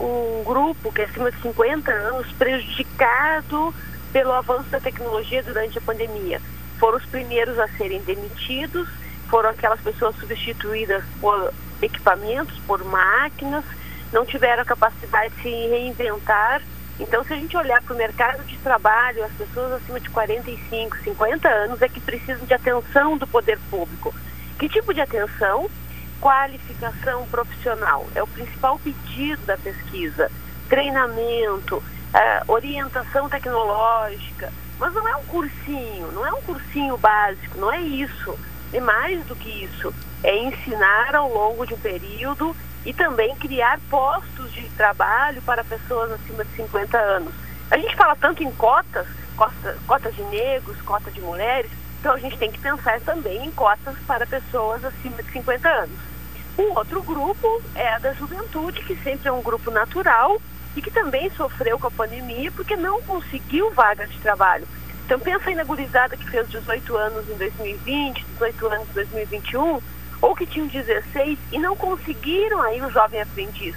[0.00, 3.74] um grupo que é acima de 50 anos prejudicado
[4.12, 6.40] pelo avanço da tecnologia durante a pandemia.
[6.78, 8.88] Foram os primeiros a serem demitidos,
[9.28, 13.64] foram aquelas pessoas substituídas por equipamentos, por máquinas,
[14.12, 16.60] não tiveram a capacidade de se reinventar.
[17.00, 20.98] Então, se a gente olhar para o mercado de trabalho, as pessoas acima de 45,
[20.98, 24.14] 50 anos é que precisam de atenção do poder público.
[24.58, 25.68] Que tipo de atenção?
[26.20, 28.06] Qualificação profissional.
[28.14, 30.30] É o principal pedido da pesquisa.
[30.68, 34.52] Treinamento, uh, orientação tecnológica.
[34.78, 38.38] Mas não é um cursinho, não é um cursinho básico, não é isso.
[38.72, 39.94] É mais do que isso.
[40.22, 46.10] É ensinar ao longo de um período e também criar postos de trabalho para pessoas
[46.12, 47.32] acima de 50 anos.
[47.70, 51.70] A gente fala tanto em cotas, cotas, cotas de negros, cotas de mulheres,
[52.02, 55.96] então a gente tem que pensar também em cotas para pessoas acima de 50 anos.
[56.58, 60.42] Um outro grupo é a da juventude, que sempre é um grupo natural
[60.74, 64.66] e que também sofreu com a pandemia porque não conseguiu vagas de trabalho.
[65.06, 69.80] Então pensa aí na gurizada que fez 18 anos em 2020, 18 anos em 2021,
[70.20, 73.76] ou que tinham 16 e não conseguiram aí o jovem aprendiz.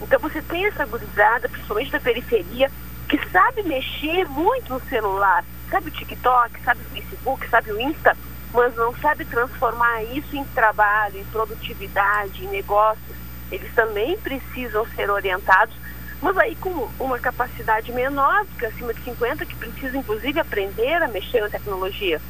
[0.00, 2.70] Então você tem essa gurizada, principalmente da periferia,
[3.10, 8.14] que sabe mexer muito no celular, sabe o TikTok, sabe o Facebook, sabe o Insta,
[8.52, 13.16] mas não sabe transformar isso em trabalho, em produtividade, em negócios.
[13.50, 15.74] Eles também precisam ser orientados,
[16.20, 21.08] mas aí com uma capacidade menor, porque acima de 50, que precisa inclusive aprender a
[21.08, 22.20] mexer na tecnologia.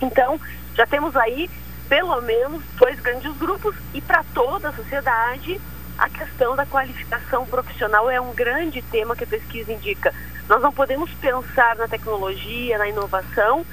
[0.00, 0.40] Então,
[0.74, 1.50] já temos aí
[1.88, 5.60] pelo menos dois grandes grupos e para toda a sociedade
[6.02, 10.12] a questão da qualificação profissional é um grande tema que a pesquisa indica.
[10.48, 13.64] Nós não podemos pensar na tecnologia, na inovação,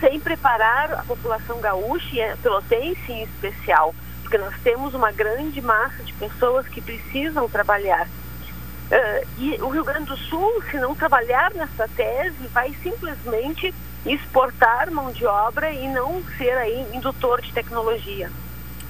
[0.00, 5.60] sem preparar a população gaúcha e a pelotense em especial, porque nós temos uma grande
[5.60, 8.08] massa de pessoas que precisam trabalhar.
[8.08, 13.72] Uh, e o Rio Grande do Sul, se não trabalhar nessa tese, vai simplesmente
[14.04, 18.28] exportar mão de obra e não ser aí indutor de tecnologia.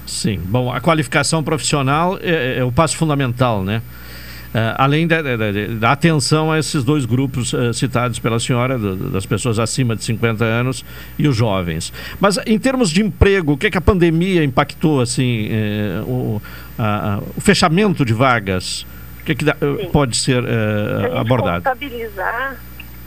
[0.07, 3.81] Sim, bom, a qualificação profissional é, é o passo fundamental, né?
[4.47, 5.35] Uh, além da, da,
[5.77, 10.05] da, atenção a esses dois grupos uh, citados pela senhora, do, das pessoas acima de
[10.05, 10.85] 50 anos
[11.19, 11.91] e os jovens.
[12.19, 16.41] Mas em termos de emprego, o que, é que a pandemia impactou, assim, eh, o,
[16.79, 18.87] a, o, fechamento de vagas?
[19.21, 19.55] O que, é que da,
[19.91, 21.65] pode ser uh, abordado?
[21.65, 22.55] Contabilizar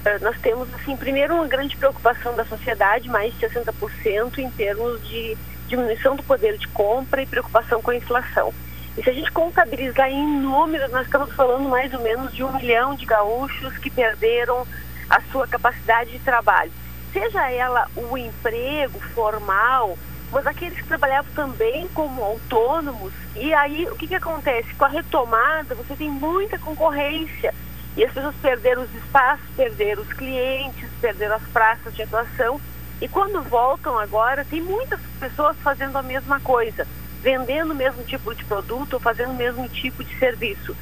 [0.05, 5.03] eh, nós temos, assim, primeiro uma grande preocupação da sociedade, mais de 60% em termos
[5.09, 5.37] de
[5.71, 8.53] diminuição do poder de compra e preocupação com a inflação.
[8.99, 12.53] E se a gente contabilizar em números, nós estamos falando mais ou menos de um
[12.53, 14.67] milhão de gaúchos que perderam
[15.09, 16.73] a sua capacidade de trabalho.
[17.13, 19.97] Seja ela o emprego formal,
[20.33, 23.13] mas aqueles que trabalhavam também como autônomos.
[23.37, 24.75] E aí, o que, que acontece?
[24.75, 27.55] Com a retomada, você tem muita concorrência
[27.97, 32.61] e as pessoas perderam os espaços, perderam os clientes, perderam as praças de atuação.
[33.01, 36.87] E quando voltam agora, tem muitas pessoas fazendo a mesma coisa,
[37.23, 40.77] vendendo o mesmo tipo de produto ou fazendo o mesmo tipo de serviço.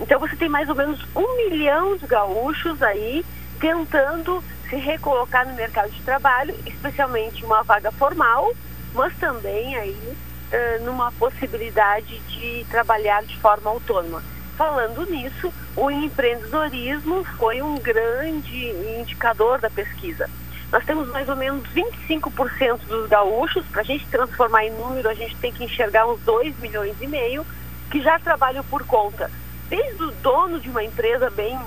[0.00, 3.24] Então você tem mais ou menos um milhão de gaúchos aí
[3.60, 8.52] tentando se recolocar no mercado de trabalho, especialmente uma vaga formal,
[8.92, 10.16] mas também aí
[10.52, 14.22] uh, numa possibilidade de trabalhar de forma autônoma.
[14.56, 20.28] Falando nisso, o empreendedorismo foi um grande indicador da pesquisa.
[20.72, 25.14] Nós temos mais ou menos 25% dos gaúchos, para a gente transformar em número, a
[25.14, 27.46] gente tem que enxergar uns 2 milhões e meio,
[27.90, 29.30] que já trabalham por conta.
[29.68, 31.58] Desde o dono de uma empresa bem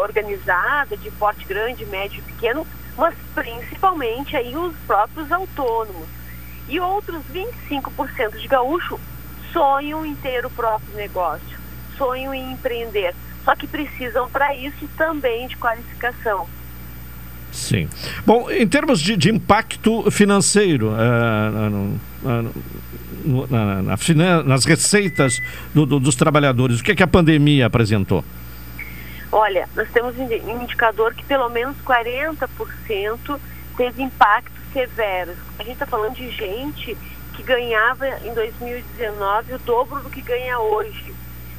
[0.00, 2.64] organizada, de porte grande, médio e pequeno,
[2.96, 6.08] mas principalmente aí os próprios autônomos.
[6.68, 9.00] E outros 25% de gaúcho
[9.52, 11.64] sonham em ter o próprio negócio
[11.96, 13.14] sonham em empreender.
[13.44, 16.48] Só que precisam, para isso, também de qualificação.
[17.54, 17.88] Sim.
[18.26, 22.50] Bom, em termos de, de impacto financeiro, uh, uh,
[23.48, 25.40] na, na, nas receitas
[25.72, 28.24] do, do, dos trabalhadores, o que, é que a pandemia apresentou?
[29.30, 33.40] Olha, nós temos um indicador que pelo menos 40%
[33.76, 35.36] teve impactos severos.
[35.58, 36.96] A gente está falando de gente
[37.34, 41.14] que ganhava em 2019 o dobro do que ganha hoje.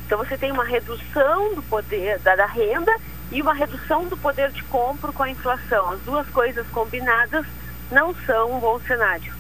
[0.06, 2.94] Então você tem uma redução do poder da, da renda
[3.32, 5.92] e uma redução do poder de compra com a inflação.
[5.92, 7.46] As duas coisas combinadas
[7.92, 9.34] não são um bom cenário.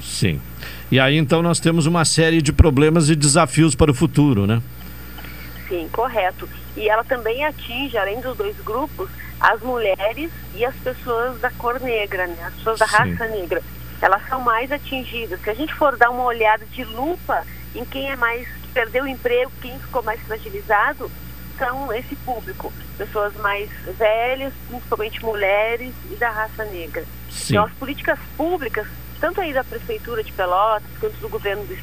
[0.00, 0.40] Sim.
[0.90, 4.62] E aí então nós temos uma série de problemas e desafios para o futuro, né?
[5.68, 6.48] Sim, correto.
[6.76, 9.08] E ela também atinge, além dos dois grupos,
[9.40, 12.44] as mulheres e as pessoas da cor negra, né?
[12.46, 12.96] As pessoas da Sim.
[12.96, 13.62] raça negra.
[14.00, 15.40] elas são mais atingidas.
[15.40, 17.42] Se a gente for dar uma olhada de lupa
[17.74, 21.10] em quem é mais que perdeu o emprego, quem ficou mais fragilizado,
[21.58, 27.04] são esse público, pessoas mais velhas, principalmente mulheres e da raça negra.
[27.30, 27.54] Sim.
[27.54, 28.86] Então as políticas públicas,
[29.20, 31.74] tanto aí da prefeitura de Pelotas quanto do governo do,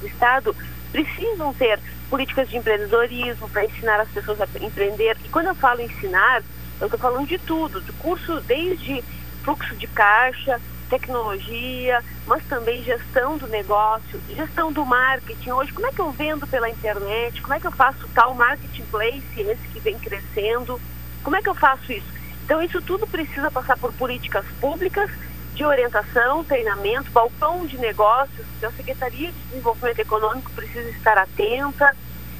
[0.00, 0.56] do estado,
[0.92, 5.16] precisam ter políticas de empreendedorismo para ensinar as pessoas a empreender.
[5.24, 6.42] E quando eu falo ensinar,
[6.80, 9.02] eu estou falando de tudo, do curso desde
[9.42, 15.50] fluxo de caixa, tecnologia, mas também gestão do negócio, gestão do marketing.
[15.50, 17.40] Hoje, como é que eu vendo pela internet?
[17.40, 20.80] Como é que eu faço tal marketplace, esse que vem crescendo?
[21.22, 22.06] Como é que eu faço isso?
[22.44, 25.10] Então, isso tudo precisa passar por políticas públicas
[25.54, 28.46] de orientação, treinamento, balcão de negócios.
[28.56, 31.94] Então, a Secretaria de Desenvolvimento Econômico precisa estar atenta,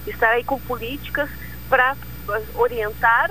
[0.06, 1.28] estar aí com políticas
[1.68, 1.96] para
[2.54, 3.30] orientar,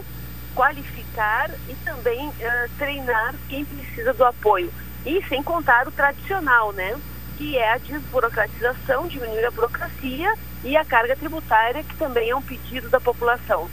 [0.53, 4.71] qualificar e também eh, treinar quem precisa do apoio.
[5.07, 6.93] E sem contar o tradicional, né?
[7.37, 10.33] Que é a desburocratização, diminuir a burocracia
[10.65, 13.69] e a carga tributária, que também é um pedido da população.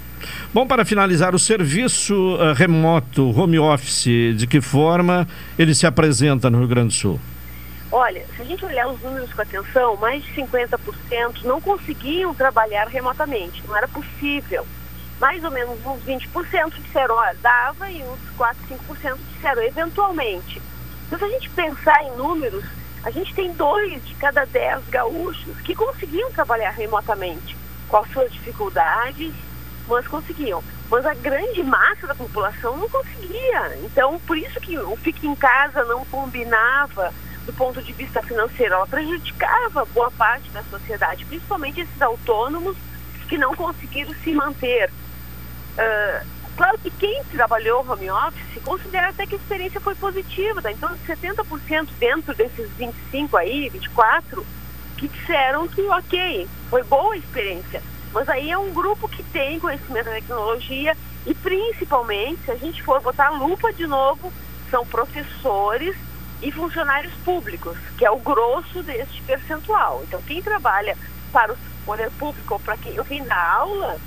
[0.52, 5.26] Bom, para finalizar, o serviço eh, remoto, home office, de que forma
[5.58, 7.20] ele se apresenta no Rio Grande do Sul?
[7.90, 12.86] Olha, se a gente olhar os números com atenção, mais de 50% não conseguiam trabalhar
[12.86, 14.64] remotamente, não era possível.
[15.20, 18.56] Mais ou menos uns 20% disseram, olha, dava, e uns 4,
[18.88, 20.62] 5% disseram, eventualmente.
[21.06, 22.64] Então, se a gente pensar em números,
[23.02, 27.56] a gente tem dois de cada dez gaúchos que conseguiam trabalhar remotamente,
[27.88, 29.32] com as suas dificuldades,
[29.86, 30.62] mas conseguiam.
[30.90, 33.78] Mas a grande massa da população não conseguia.
[33.82, 37.12] Então, por isso que o fique em casa não combinava
[37.44, 42.76] do ponto de vista financeiro, ela prejudicava boa parte da sociedade, principalmente esses autônomos
[43.28, 44.90] que não conseguiram se manter.
[45.76, 50.70] Uh, claro que quem trabalhou home office considera até que a experiência foi positiva, tá?
[50.70, 54.46] então 70% dentro desses 25 aí, 24,
[54.96, 57.82] que disseram que ok, foi boa a experiência.
[58.12, 60.96] Mas aí é um grupo que tem conhecimento da tecnologia
[61.26, 64.32] e principalmente, se a gente for botar lupa de novo,
[64.70, 65.96] são professores
[66.42, 70.02] e funcionários públicos, que é o grosso deste percentual.
[70.06, 70.96] Então, quem trabalha
[71.32, 73.98] para o poder público ou para quem, quem dá aula,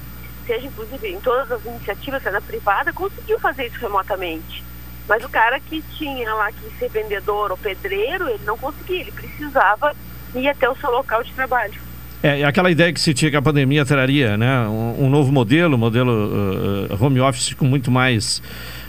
[0.48, 4.64] seja inclusive em todas as iniciativas, seja na privada, conseguiu fazer isso remotamente.
[5.08, 9.12] Mas o cara que tinha lá que ser vendedor ou pedreiro, ele não conseguia, ele
[9.12, 9.94] precisava
[10.34, 11.88] ir até o seu local de trabalho.
[12.22, 15.78] É, aquela ideia que se tinha que a pandemia traria né, um, um novo modelo,
[15.78, 18.42] modelo uh, home office com muito mais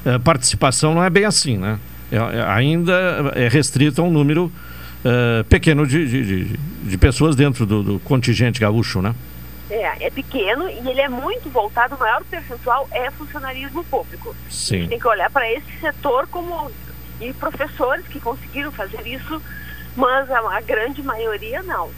[0.07, 1.79] uh, participação, não é bem assim, né?
[2.11, 7.37] É, é, ainda é restrito a um número uh, pequeno de, de, de, de, pessoas
[7.37, 9.15] dentro do, do, contingente gaúcho, né?
[9.71, 14.35] É, é pequeno e ele é muito voltado, o maior percentual é funcionarismo público.
[14.49, 14.77] Sim.
[14.77, 16.71] A gente tem que olhar para esse setor como
[17.21, 19.43] e professores que conseguiram fazer isso,
[19.97, 21.91] mas a, a grande maioria não.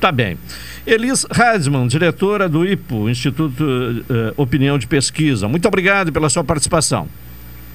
[0.00, 0.38] Tá bem.
[0.86, 4.04] Elis Rasman, diretora do IPO, Instituto uh,
[4.36, 5.48] Opinião de Pesquisa.
[5.48, 7.08] Muito obrigado pela sua participação.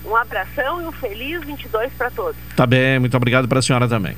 [0.05, 2.35] Um abração e um feliz 22 para todos.
[2.55, 4.15] Tá bem, muito obrigado para a senhora também.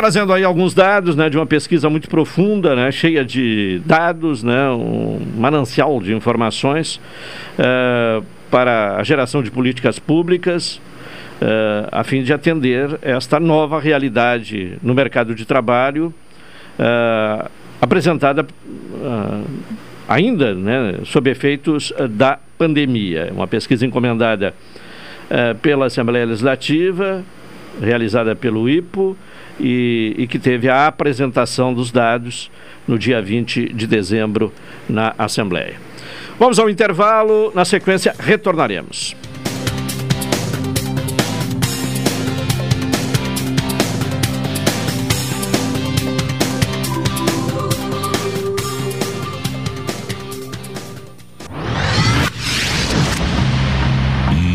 [0.00, 4.70] Trazendo aí alguns dados né, de uma pesquisa muito profunda, né, cheia de dados, né,
[4.70, 6.98] um manancial de informações
[7.58, 10.76] uh, para a geração de políticas públicas,
[11.42, 16.14] uh, a fim de atender esta nova realidade no mercado de trabalho,
[16.78, 18.46] uh, apresentada
[20.08, 23.30] ainda né, sob efeitos da pandemia.
[23.34, 24.54] Uma pesquisa encomendada
[25.30, 27.22] Uh, pela Assembleia Legislativa,
[27.80, 29.16] realizada pelo IPO,
[29.60, 32.50] e, e, que teve a apresentação dos dados
[32.88, 34.52] no dia 20 de dezembro
[34.88, 35.74] na Assembleia.
[36.38, 39.14] Vamos ao intervalo, na sequência retornaremos.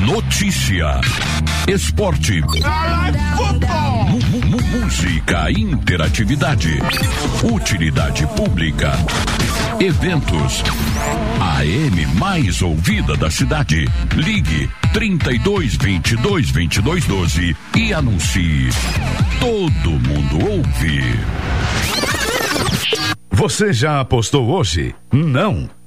[0.06, 1.00] Notícia,
[1.68, 2.42] esporte,
[4.72, 6.80] música, interatividade,
[7.44, 8.92] utilidade pública,
[9.80, 10.64] eventos.
[11.42, 13.90] A M mais ouvida da cidade.
[14.14, 18.70] Ligue 32 22 22 12 e anuncie.
[19.40, 21.20] Todo mundo ouve.
[23.32, 24.96] Você já apostou hoje?
[25.12, 25.70] Não.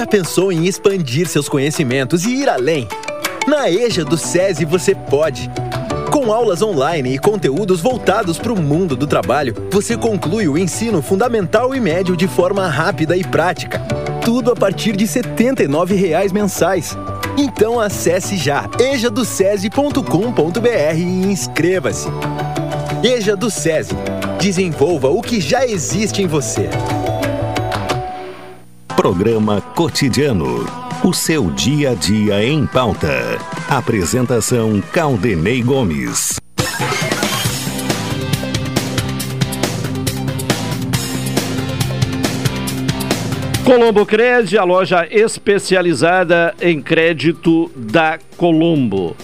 [0.00, 2.88] Já pensou em expandir seus conhecimentos e ir além?
[3.46, 5.50] Na EJA do SESI você pode.
[6.10, 11.02] Com aulas online e conteúdos voltados para o mundo do trabalho, você conclui o ensino
[11.02, 13.78] fundamental e médio de forma rápida e prática.
[14.24, 16.96] Tudo a partir de R$ 79,00 mensais.
[17.36, 22.08] Então acesse já ejadocese.com.br e inscreva-se.
[23.04, 23.94] EJA do SESI.
[24.40, 26.70] Desenvolva o que já existe em você.
[29.00, 30.66] Programa Cotidiano.
[31.02, 33.38] O seu dia a dia em pauta.
[33.66, 36.38] Apresentação Caldenei Gomes.
[43.64, 49.16] Colombo Cred, a loja especializada em crédito da Colombo.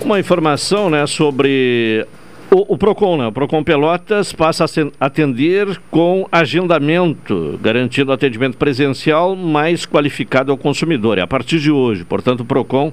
[0.00, 2.04] Uma informação né, sobre
[2.50, 3.26] o, o, Procon, né?
[3.26, 11.18] O Procon Pelotas passa a atender com agendamento, garantindo atendimento presencial mais qualificado ao consumidor.
[11.18, 12.92] É a partir de hoje, portanto, o Procon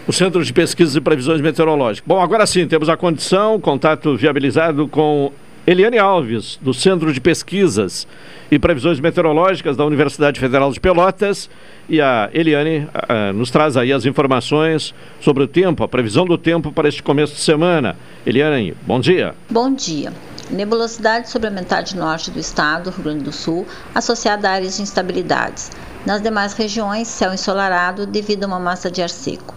[0.09, 2.07] o Centro de Pesquisas e Previsões Meteorológicas.
[2.07, 5.31] Bom, agora sim, temos a condição, contato viabilizado com
[5.67, 8.07] Eliane Alves, do Centro de Pesquisas
[8.51, 11.51] e Previsões Meteorológicas da Universidade Federal de Pelotas.
[11.89, 12.87] E a Eliane
[13.35, 17.35] nos traz aí as informações sobre o tempo, a previsão do tempo para este começo
[17.35, 17.97] de semana.
[18.25, 19.35] Eliane, bom dia.
[19.51, 20.12] Bom dia.
[20.51, 24.83] Nebulosidade sobre a metade norte do estado, Rio Grande do Sul, associada a áreas de
[24.83, 25.73] instabilidades.
[26.05, 29.57] Nas demais regiões, céu ensolarado devido a uma massa de ar seco.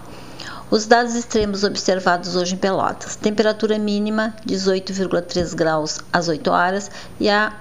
[0.71, 7.29] Os dados extremos observados hoje em Pelotas: temperatura mínima 18,3 graus às 8 horas e
[7.29, 7.53] a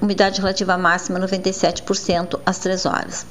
[0.00, 3.26] umidade relativa máxima 97% às 3 horas.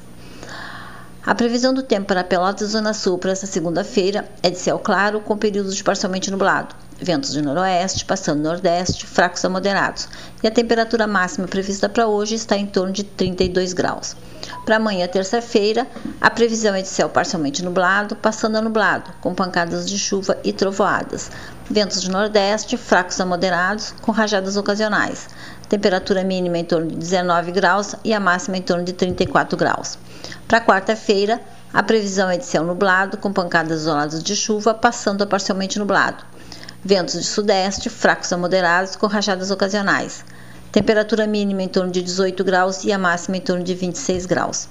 [1.25, 5.19] A previsão do tempo para Pelotas Zona Sul para esta segunda-feira é de céu claro
[5.21, 10.07] com períodos de parcialmente nublado ventos de noroeste, passando nordeste, fracos a moderados.
[10.43, 14.15] E a temperatura máxima prevista para hoje está em torno de 32 graus.
[14.65, 15.87] Para amanhã, terça-feira,
[16.19, 20.53] a previsão é de céu parcialmente nublado, passando a nublado, com pancadas de chuva e
[20.53, 21.31] trovoadas.
[21.69, 25.27] Ventos de nordeste, fracos a moderados, com rajadas ocasionais.
[25.67, 29.97] Temperatura mínima em torno de 19 graus e a máxima em torno de 34 graus.
[30.47, 31.39] Para quarta-feira,
[31.71, 36.28] a previsão é de céu nublado, com pancadas isoladas de chuva, passando a parcialmente nublado.
[36.83, 40.23] Ventos de sudeste, fracos a moderados, com rajadas ocasionais.
[40.71, 44.69] Temperatura mínima em torno de 18 graus e a máxima em torno de 26 graus.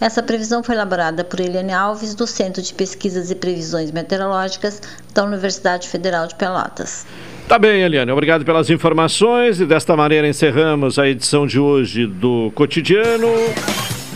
[0.00, 4.80] Essa previsão foi elaborada por Eliane Alves, do Centro de Pesquisas e Previsões Meteorológicas
[5.12, 7.04] da Universidade Federal de Pelotas.
[7.46, 12.50] Tá bem, Eliane, obrigado pelas informações e desta maneira encerramos a edição de hoje do
[12.54, 13.28] Cotidiano.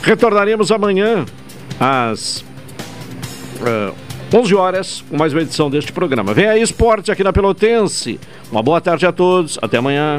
[0.03, 1.26] Retornaremos amanhã
[1.78, 2.38] às
[3.61, 4.03] uh,
[4.35, 6.35] 11 horas com mais uma edição deste programa.
[6.35, 8.18] Vem aí esporte aqui na Pelotense.
[8.51, 10.16] Uma boa tarde a todos, até amanhã.